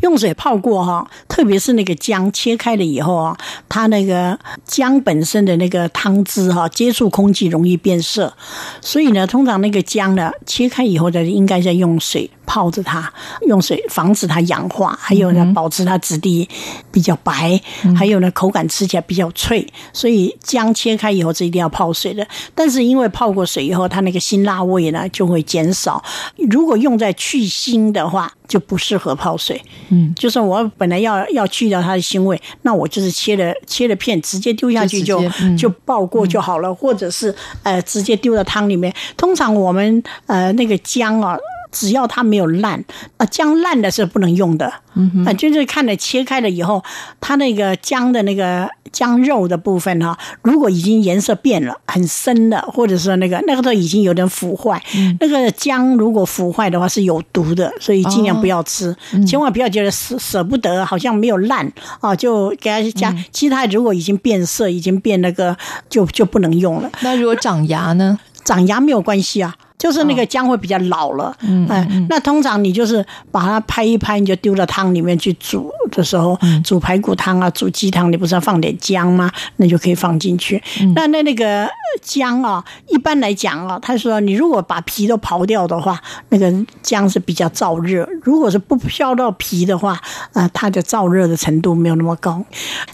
[0.01, 3.37] 用水泡过哈，特别是那个姜切开了以后啊，
[3.69, 8.33] 它那个姜本身的那个汤汁哈，接触空气容易变色，
[8.81, 13.09] 所以呢，通常那个姜呢切开以后呢，应该在用水泡着它，
[13.47, 16.45] 用水防止它氧化，还有呢，保持它质地
[16.91, 17.57] 比较白，
[17.97, 19.65] 还有呢，口感吃起来比较脆。
[19.93, 26.03] 所以姜切开以后是一定要泡水的，但是因为泡过水以后，它那个辛辣味呢就会减少。
[26.49, 29.61] 如果用在去腥的话，就不适合泡水。
[29.87, 35.23] 嗯，就是我本来要要去掉它的腥味，那我就是切了切了片，直接丢下去就
[35.57, 37.33] 就，爆过就好了，嗯、或者是
[37.63, 38.93] 呃直接丢到汤里面。
[39.15, 41.37] 通常我们呃那个姜啊。
[41.71, 42.83] 只要它没有烂
[43.17, 44.71] 啊，姜烂的是不能用的。
[44.93, 46.83] 嗯哼，啊，就是看了切开了以后，
[47.21, 54.83] 它那个姜的那个姜肉的部分哈，如果已经颜色变了，很深了，或者说那个那个都已经有点腐坏。
[54.95, 63.15] 嗯，那个姜如果腐坏的话是有毒的，所以尽量不要吃，哦、千万不要觉得舍舍不得，好像没有烂啊，就给它加。
[63.31, 65.55] 其他如果已经变色，已经变那个，
[65.89, 66.91] 就就不能用了。
[66.99, 68.19] 那如果长芽呢？
[68.43, 69.55] 长芽没有关系啊。
[69.81, 79.31] 就是那个姜会比较老了，嗯，嗯，那通常你就是把它拍一拍，你就丢到汤里面去煮的时候，煮排骨汤啊，煮鸡汤，你不是要放点姜吗？
[79.55, 80.61] 那就可以放进去。
[80.93, 81.67] 那那那个
[82.03, 86.53] 姜啊，一般来讲啊，他说你如果把皮都刨掉的话，那个
[86.83, 89.99] 姜是比较燥热；如果是不削到皮的话，
[90.33, 92.43] 啊，它的燥热的程度没有那么高。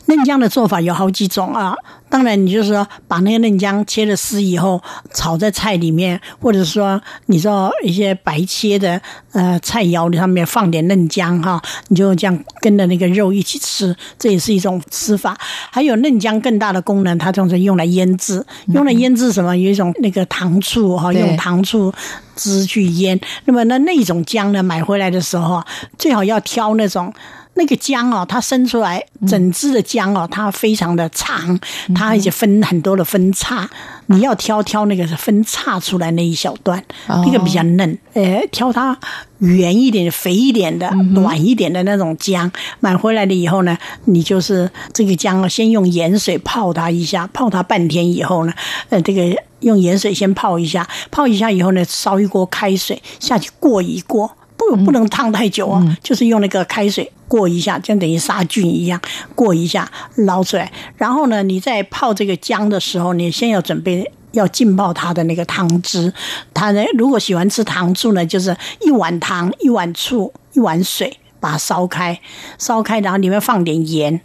[0.06, 1.76] 嫩姜的做法有好几种啊。
[2.10, 4.82] 当然，你就是说把那个嫩姜切了丝以后
[5.14, 9.02] 炒在菜里面，或者说你知道一些白切的
[9.34, 15.38] 呃菜肴上面放点嫩姜哈，你就这样跟着那个肉一起吃，这也是一种吃法。
[15.70, 19.58] 还有嫩姜更大的功能，它总是用来腌制，用来腌制什么？
[19.58, 21.94] 有一种那个糖醋哈，用糖醋
[22.36, 23.20] 汁去腌。
[23.46, 25.62] 那么那那种姜呢，买回来的时候
[25.98, 27.14] 最好要挑那种。
[27.58, 31.60] 那个姜哦，它生出来整只的姜哦，它非常的长，
[31.94, 33.70] 它而且分很多的分叉，
[34.06, 37.98] 你要挑挑那个分叉出来那一小段，那个比较嫩。
[38.14, 38.98] 呃，挑它
[39.40, 48.54] 圆一点、肥一点的、暖一点的那种姜，买回来了以后呢，你就是这个姜哦，先用盐水泡它一下，泡它半天以后呢，
[48.90, 54.32] 呃，这个用盐水先泡一下，泡一下以后呢，烧一锅开水下去过一过。
[54.58, 59.00] 不不能烫太久啊，就是用那个开水过一下，就等于杀菌一样，
[59.36, 60.72] 过一下捞出来。
[60.98, 66.12] 然后呢，你在泡这个姜的时候，你先要准备要浸泡它的那个汤汁。
[66.54, 72.20] 它呢，如果喜欢吃糖醋呢，就是一碗糖、一碗醋、一碗水，把它烧开，
[72.58, 74.20] 烧开，然后里面放点盐。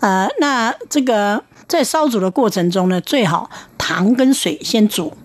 [0.00, 3.48] 呃，那这个在烧煮的过程中呢，最好
[3.78, 5.16] 糖跟水先煮。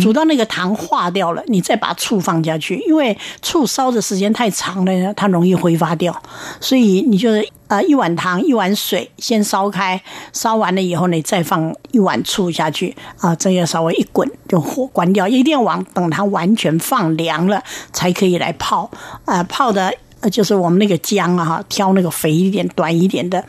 [0.00, 6.22] 煮到那个糖化掉了，你再把醋放下去，因为醋烧的时间太长了，它容易挥发掉。
[6.60, 10.00] 所以你就是啊，一碗糖，一碗水，先烧开，
[10.32, 17.62] 烧完了以后，你再放一碗醋下去啊，这样稍微一滚就火关掉，一定要往等它完全放凉了
[17.92, 18.90] 才可以来泡
[19.24, 19.92] 啊，泡的。
[20.32, 23.44] 就是我们那个姜啊，哈，挑那个肥一点、短一点的，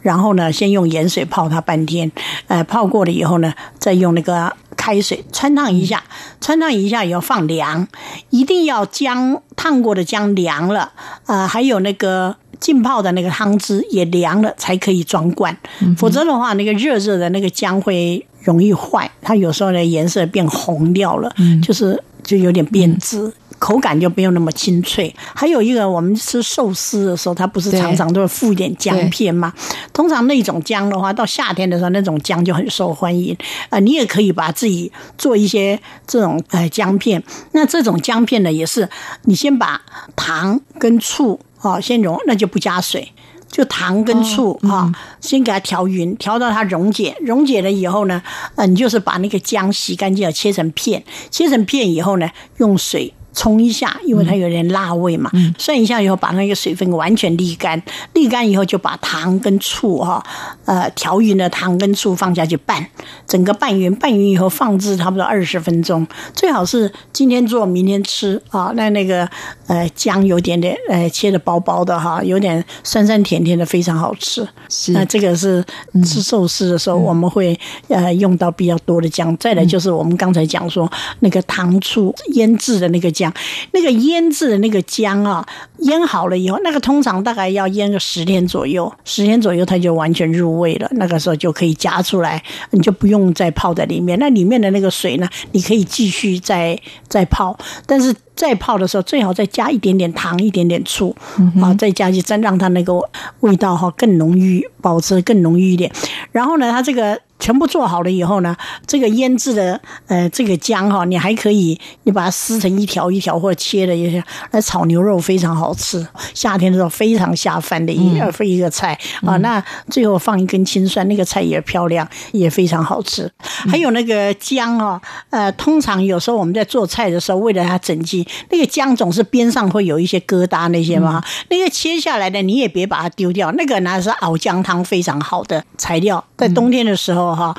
[0.00, 2.10] 然后呢，先用盐水泡它半天，
[2.46, 6.02] 呃，泡过了以后呢，再用那个开水穿烫一下，
[6.40, 7.86] 穿烫一下以后放凉，
[8.30, 10.92] 一定要姜烫过的姜凉了，
[11.26, 15.56] 呃，还有那个浸泡的那个汤汁也凉了，才可以装罐，
[15.96, 23.32] 否则的话，那个热热的那个姜会容易坏，它有时候呢颜色变红掉了，就是就有点变质。
[23.64, 25.14] 口感就没有那么清脆。
[25.34, 29.54] 还有一个，我们吃寿司的时候，它不是常常都会附一点姜片吗？
[29.94, 33.34] 通常那种姜的话，到夏天的时候，那种姜就很受欢迎。
[33.70, 37.22] 啊，你也可以把自己做一些这种呃姜片。
[37.52, 38.86] 那这种姜片呢，也是
[39.22, 39.80] 你先把
[40.14, 43.12] 糖跟醋啊先溶，那就不加水，
[43.48, 44.92] 就糖跟醋啊
[45.22, 47.16] 先给它调匀，调到它溶解。
[47.22, 48.22] 溶解了以后呢，
[48.56, 51.02] 呃，你就是把那个姜洗干净了，切成片。
[51.30, 53.14] 切成片以后呢，用水。
[53.34, 55.30] 冲一下，因为它有点辣味嘛。
[55.58, 57.82] 涮一下以后，把那个水分完全沥干。
[58.14, 60.24] 沥干以后，就把糖跟醋哈，
[60.64, 62.86] 呃，调匀的糖跟醋放下去拌，
[63.26, 63.92] 整个拌匀。
[63.96, 66.06] 拌匀以后，放置差不多二十分钟。
[66.32, 68.72] 最好是今天做，明天吃啊。
[68.76, 69.28] 那那个
[69.66, 74.46] 呃姜有点点呃切的薄薄的哈，有点酸酸甜甜的，非常好吃。
[74.68, 75.64] 是，那这个是
[76.04, 77.58] 吃寿司的时候我们会
[77.88, 79.36] 呃用到比较多的姜。
[79.38, 83.23] 再来就是我们刚才讲说那个糖醋腌制的那个姜。
[83.24, 83.32] 姜。
[83.72, 85.46] 那个腌制的那个姜啊，
[85.78, 90.88] 腌好了以后，那个通常大概要腌个十天左右，十天左右它就完全入味了。
[90.92, 94.18] 那个时候就可以夹出来，你就不用再泡在里面。
[94.18, 97.56] 那里面的那个水呢，你可以继续再再泡，
[97.86, 101.14] 但是再泡的时候最好再加一点点糖，一点点醋，
[101.60, 102.92] 啊，再加去，再让它那个
[103.40, 105.90] 味道哈更浓郁，保持更浓郁一点。
[106.32, 107.20] 然后呢，它这个。
[107.38, 108.56] 全部做好了以后呢，
[108.86, 116.06] 这个腌制的呃这个姜哈，你还可以你把它撕成一条一条或者切了一下来炒牛肉，非常好吃。
[116.32, 119.36] 夏天的时候非常下饭的一个、嗯、一个菜啊。
[119.38, 123.30] 那最后放一根青蒜，那个菜也漂亮，也非常好吃。
[123.68, 137.23] 还有那个姜啊，呃，通常有时候我们在做菜的时候，为了它整齐，那个姜总是边上会有一些疙瘩那些嘛，那个切下来的你也别把它丢掉，那个呢是熬姜汤非常好的材料，在冬天的时候。
[137.32, 137.54] 哈，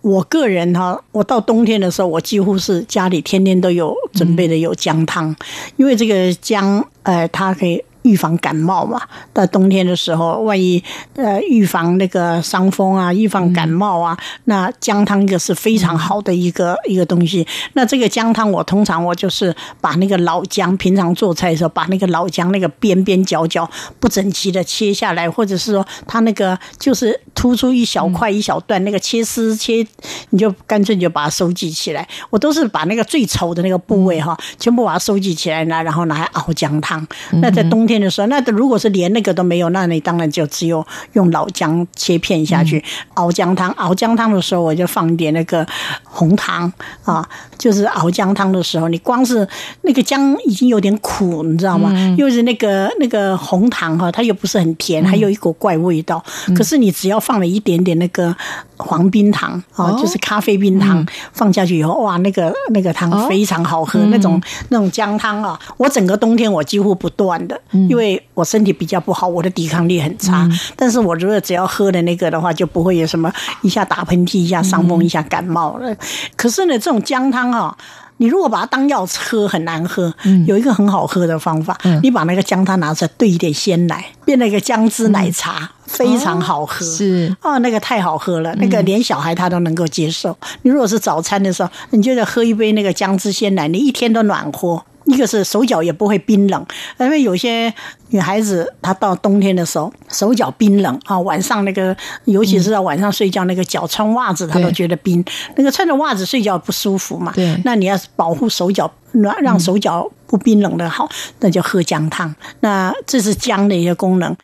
[0.00, 5.32] 我个人哈，我到冬天的时候，我几乎是家里天天都有准备的有姜汤，
[5.76, 7.80] 因为这个姜，呃，它可以。
[8.06, 9.02] 预防感冒嘛，
[9.32, 10.82] 到冬天的时候，万一
[11.16, 17.44] 呃预防那个伤风啊，预防感冒啊，那姜汤一个是非常好的一个一个东西。
[17.72, 29.84] 那这个姜汤，我通常我就是把那个老姜，平常做菜的时候，把那个老姜那个边边角角不整齐的切下来，或者是说它那个就是突出一小块一小段，那个切丝切，
[30.30, 32.06] 你就干脆就把它收集起来。
[32.30, 37.04] 我都是把那个最丑的那个部位哈，全部把它收集起来呢，然后拿来熬姜汤。
[37.42, 37.95] 那在冬天。
[38.00, 42.82] 的时候，那如果是连那个都没有，那你当然就只有用老姜切片下去
[43.14, 43.70] 熬姜汤。
[43.72, 45.66] 熬姜汤的时候，我就放一点那个
[46.04, 46.72] 红糖
[47.04, 47.26] 啊，
[47.58, 49.46] 就是熬姜汤的时候，你光是
[49.82, 51.92] 那个姜已经有点苦，你知道吗？
[52.16, 56.22] 又是那个那个红糖哈，它又不是很甜，还有一股怪味道。
[56.56, 58.34] 可是你只要放了一点点那个
[58.76, 64.40] 黄冰糖啊，就是咖啡冰糖放下去以后，哇，那个那个汤非常好喝，那种
[64.70, 67.60] 那种姜汤啊，我整个冬天我几乎不断的。
[67.88, 70.44] 因为我身体比较不好，我的抵抗力很差。
[70.44, 73.32] 嗯、但是我如果只要喝的那个的话，就不会有什么
[73.62, 75.90] 一下打喷嚏、一下伤风、一下感冒了。
[75.90, 75.96] 嗯、
[76.36, 77.76] 可是呢，这种姜汤哈，
[78.18, 80.12] 你如果把它当药喝，很难喝。
[80.24, 86.84] 嗯、有一个很好喝的方法，嗯、你把那个姜汤拿出来兑一点鲜奶，变那个姜汁奶茶，嗯、非常好喝。
[86.84, 90.30] 是哦，那个太好喝了，那个连小孩他都能够接受。
[90.32, 94.82] 嗯、你如果是早餐的时候，你就得喝一杯那个姜汁鲜奶，你一天都暖和。
[95.06, 96.66] 一个是手脚也不会冰冷，
[96.98, 97.72] 因为有些
[98.10, 105.24] 女孩子她到冬天的时候手脚冰冷啊，晚上那个尤其是到晚上睡觉那个脚穿袜子她都觉得冰，
[105.56, 107.32] 那个穿着袜子睡觉不舒服嘛。
[107.34, 111.08] 对，那你要保护手脚，暖让手脚不冰冷的好，
[111.40, 112.34] 那就喝姜汤。
[112.60, 114.36] 那这是姜的一个功能。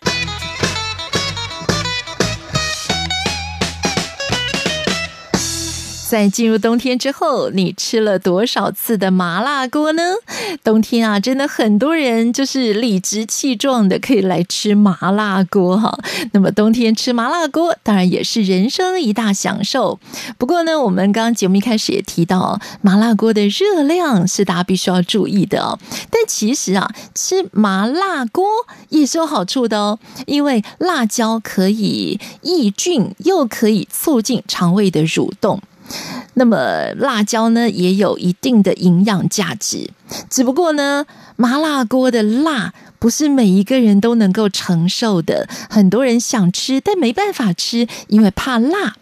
[6.13, 10.03] 在进入冬天之后，你吃了多少次的麻辣锅呢？
[10.63, 15.99] 冬天啊，真的很多人就是理直气壮的可以来吃麻辣锅哈。
[16.33, 19.99] 那么冬天吃麻辣锅，当然也是人生一大享受。
[20.37, 25.79] 不过呢，我们刚刚节目一开始也提到，麻辣锅的热量是大家必须要注意的哦。
[26.11, 28.45] 但其实啊，吃麻辣锅
[28.91, 35.63] 也是有好处的哦，因为辣椒可以抑菌，又可以促进肠胃的蠕动。
[36.35, 39.91] 那么辣椒呢，也有一定的营养价值，
[40.31, 48.95] 只不过呢，麻辣锅的辣不是每一个人都能够承受的，很多人想吃，但没办法吃，因为怕辣。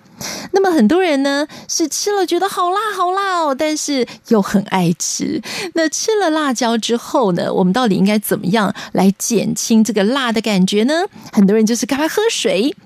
[0.53, 5.41] 那么很多人呢，是吃了觉得好辣好辣哦，但是又很爱吃。
[5.73, 11.05] 那吃了辣椒之后呢，我们到底应该怎么样来减轻这个辣的感觉呢？
[11.33, 12.77] 很多人就是赶快喝水。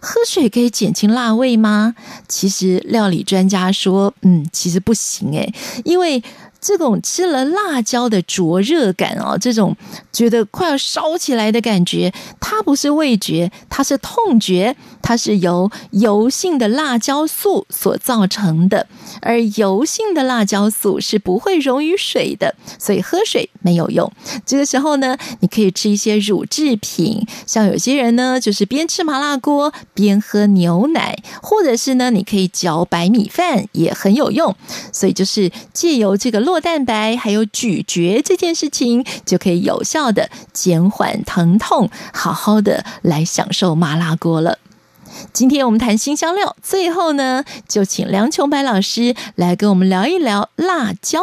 [0.00, 1.94] 喝水可以减轻辣味吗？
[2.28, 5.52] 其实料理专家说，嗯，其实不行诶，
[5.84, 6.22] 因为。
[6.60, 9.76] 这种吃了辣椒的灼热感哦，这种
[10.12, 18.88] 觉得快要烧起来的感觉，它不是味觉，它是痛觉，它是由油性的辣椒素所造成的，
[19.22, 24.10] 而油性的辣椒素是不会溶于水的，所以喝水没有用。
[24.44, 34.52] 这个时候呢，你可以吃一些乳制品，像有些人呢，就是边吃麻辣锅边喝牛奶，或者是呢，你可以嚼白米饭，也很有用。
[34.92, 36.47] 所以就是借由这个。
[36.48, 44.58] 酪蛋白还有咀嚼这件事情，就可以有效的减缓疼痛，好好的来享受麻辣锅了。
[45.34, 51.20] 今天我们谈新香料，最后呢，就请梁琼白老师来跟我们聊一聊辣椒。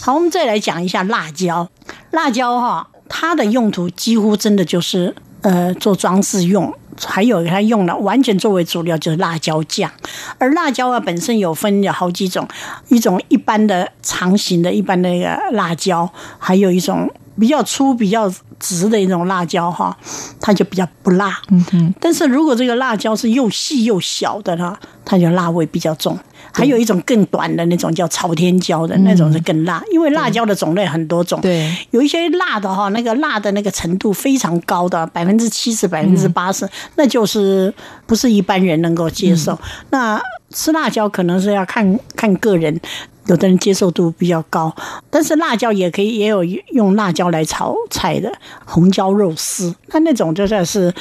[0.00, 1.68] 好，我们再来讲一下辣椒。
[2.12, 6.70] 辣椒哈，它的用途几乎真的就是呃做装饰用。
[7.04, 9.90] 还有它用了，完全作为主料就是辣椒酱。
[10.38, 12.46] 而辣椒啊本身有分有好几种，
[12.86, 19.96] 一种一般的长形的一般的那个辣椒，还有一种比较粗比较直的一种辣椒哈，
[20.40, 21.36] 它就比较不辣。
[21.50, 21.94] 嗯哼。
[22.00, 26.16] 但是如果这个辣椒是又细又小的呢，它就辣味比较重。
[26.54, 37.74] 还有一种更短的那种叫朝天椒的那种是更辣，因为辣椒的种类很多种，对，有一些辣的哈，那个辣的那个程度非常高的，百分之七十、百分之八十，那就是
[38.06, 39.58] 不是一般人能够接受。
[39.90, 40.20] 那
[40.54, 42.80] 吃辣椒可能是要看看个人。
[43.26, 44.70] 有的人接受度比较高，
[45.08, 48.30] 但是辣椒也可以，也有用辣椒来炒菜的
[48.66, 50.92] 红椒肉丝，那那种就算是，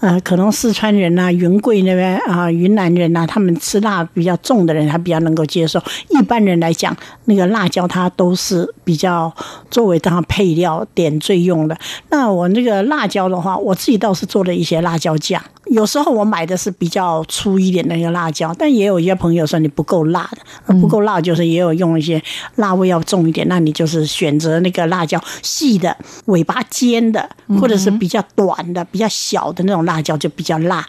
[0.00, 5.80] 呃，可能四川人啊、云贵那边啊、云南人啊，他们吃辣比较重的人，他比较能够接受。
[6.08, 6.96] 一般人来讲，
[7.26, 9.32] 那个辣椒它都是比较
[9.70, 11.78] 作为当配料点缀用的。
[12.08, 15.40] 那我那个辣椒的话，我自己倒是做了一些辣椒酱。
[15.66, 22.22] 有时候我买的是比较粗一点的那个辣椒，但也有一些朋友说你不够辣的，不够辣就是也有用一些
[22.56, 25.96] 辣味要重一点，那你就是选择那个辣椒细的、
[26.26, 27.28] 尾巴尖的，
[27.60, 30.86] 或者是比较短的、比较小的那种辣椒就比较辣。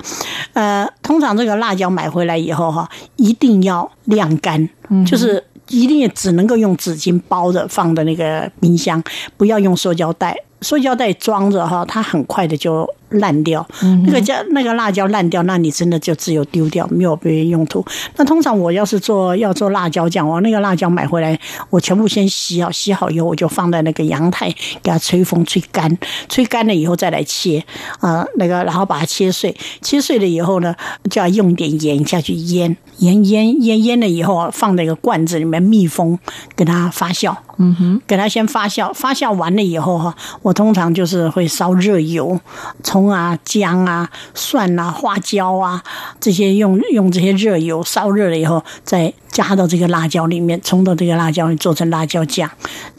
[0.54, 4.70] 呃，通常这个辣椒买回来以后哈，一定要晾干，
[5.06, 9.02] 就是一定也只能够用纸巾包着放的那个冰箱，
[9.38, 10.36] 不要用塑胶袋。
[10.62, 13.66] 塑胶袋装着哈，它很快的就烂掉。
[14.06, 17.84] 那个叫那个辣椒烂掉，那你真的就只有丢掉，没有别的用途。
[18.18, 21.40] 那通常我要是做要做辣椒酱，我那个辣椒买回来，
[21.70, 24.54] 我全部先洗好，洗好以后我就放在那个阳台
[24.84, 25.98] 给它吹风吹干，
[26.28, 27.64] 吹干了以后再来切
[28.00, 30.76] 啊，那个然后把它切碎，切碎了以后呢，
[31.10, 36.20] 就要用点盐下去腌，盐腌腌腌了以后放在一个罐子里面密封，
[36.56, 37.36] 给它发酵。
[37.62, 42.40] 嗯哼，给它先发酵，发酵完了以后哈，我通常就是会烧热油，
[42.84, 45.84] 葱啊、姜啊、蒜啊、花椒啊
[46.22, 52.50] 这些用用这些热油烧热了以后，再加到这个辣椒里面，冲到这个辣椒里做成辣椒酱。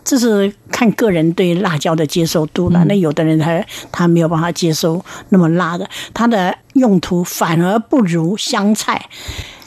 [0.05, 2.85] 这是看个人对辣椒的接受度了。
[2.87, 9.09] 那有的人他他没有办法接受那么辣的，它的用途反而不如香菜。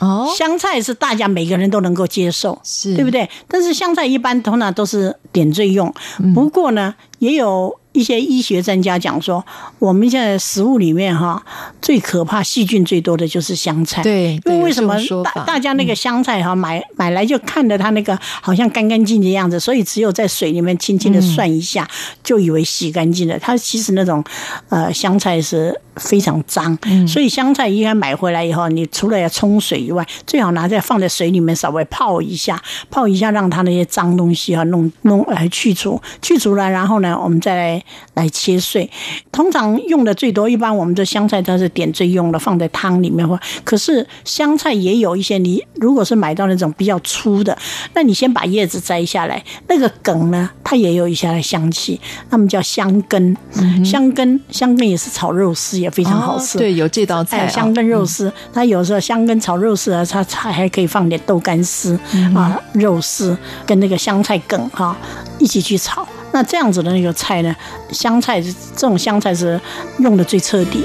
[0.04, 3.30] 哦，香菜是大家每个人都能够接受，是对不对？
[3.48, 5.94] 但是香菜一般通常都是点缀用。
[6.36, 7.80] 不过呢，也有。
[7.94, 9.44] 一些医学专家讲说，
[9.80, 11.42] 我们现在食物里面哈，
[11.82, 14.04] 最可怕、细菌最多的就是香菜。
[14.04, 21.88] 对，因为为什么大大家那个香菜哈买买来就看着它那个好像干干净净的样子，所以只有在水里面轻轻的涮一下，
[22.24, 23.38] 就以为洗干净了。
[23.38, 24.24] 它其实那种
[24.70, 26.76] 呃香菜是非常脏，
[27.08, 37.83] 所以香菜应该买回来以后，你除了要冲水以外，最好拿在放在水里面稍微泡一下，泡一下让它那些脏东西啊弄弄来去除，去除了，然后呢，我们再来。
[38.14, 38.90] 来切碎，
[39.32, 43.28] 通常用的最多，一般我们的香菜它是点缀用的，放在汤里面。
[43.28, 47.58] 或可是香菜也有一些，你如果是买到那种比较粗的，
[47.94, 53.36] 那你先把叶子摘下来，那个梗呢，它也有一些的香气，那么叫香根。
[53.56, 56.58] 嗯、香根香根也是炒肉丝也非常好吃。
[56.58, 64.98] 哦、对，有这道菜、哦、香根肉丝，它有时候香根炒肉丝啊，它它还可以放点豆干丝、嗯、啊，肉丝跟那个香菜梗哈、啊、
[65.40, 66.08] 一起去炒。
[66.34, 67.56] 那这样子的那个菜呢，
[67.92, 69.62] 香菜是这种香菜是
[70.00, 70.84] 用的最彻底。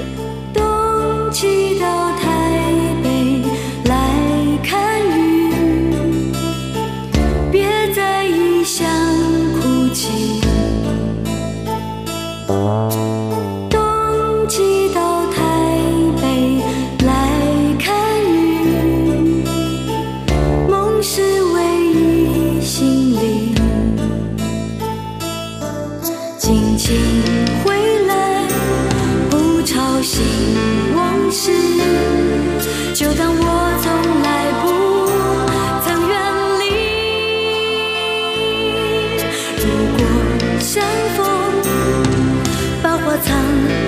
[0.53, 0.63] 冬
[1.31, 2.71] 季到台
[3.03, 3.41] 北
[3.85, 3.95] 来
[4.63, 6.31] 看雨，
[7.51, 8.87] 别在异乡
[9.59, 10.39] 哭泣。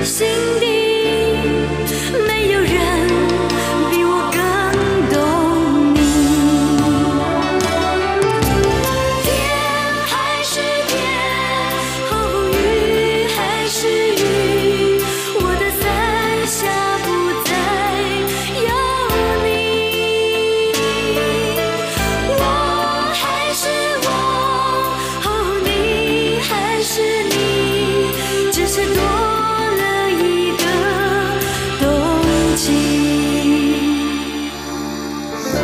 [0.05, 0.60] sing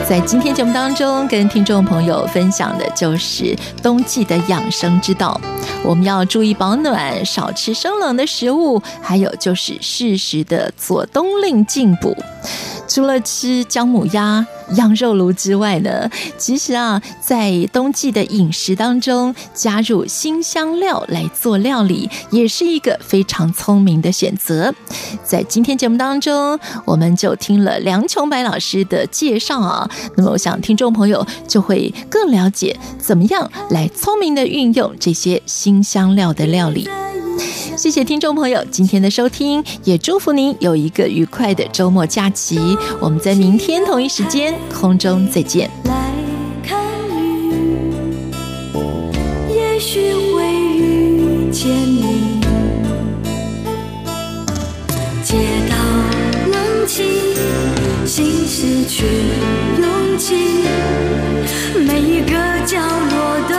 [0.08, 3.53] 在今天节目当中，跟听众朋友分享的就是
[3.84, 5.38] 冬季的养生之道。
[5.84, 12.16] 我们要注意保暖，少吃生冷的食物，还有就是适时的做冬令进补。
[12.88, 24.74] 除了吃姜母鸭、羊肉炉之外呢，其实啊，在冬季的饮食当中加入新香料来做料理，也是一个非常聪明的选择。
[25.24, 36.89] 在今天节目当中，我们就听了梁琼白老师的介绍啊，那么我想听众朋友就会更了解怎么样来聪明的运用这些新香料的料理。
[37.78, 42.75] 谢谢听众朋友今天的收听，也祝福您有一个愉快的周末假期。
[42.99, 45.69] 我们在明天同一时间空中再见。
[45.84, 46.11] 来
[46.63, 47.53] 看雨，
[49.53, 52.41] 也许会遇见你。
[55.23, 55.36] 街
[55.69, 55.75] 道
[56.51, 57.05] 冷清，
[58.07, 59.05] 心事却
[59.80, 60.34] 拥挤。
[61.86, 63.55] 每一个角落都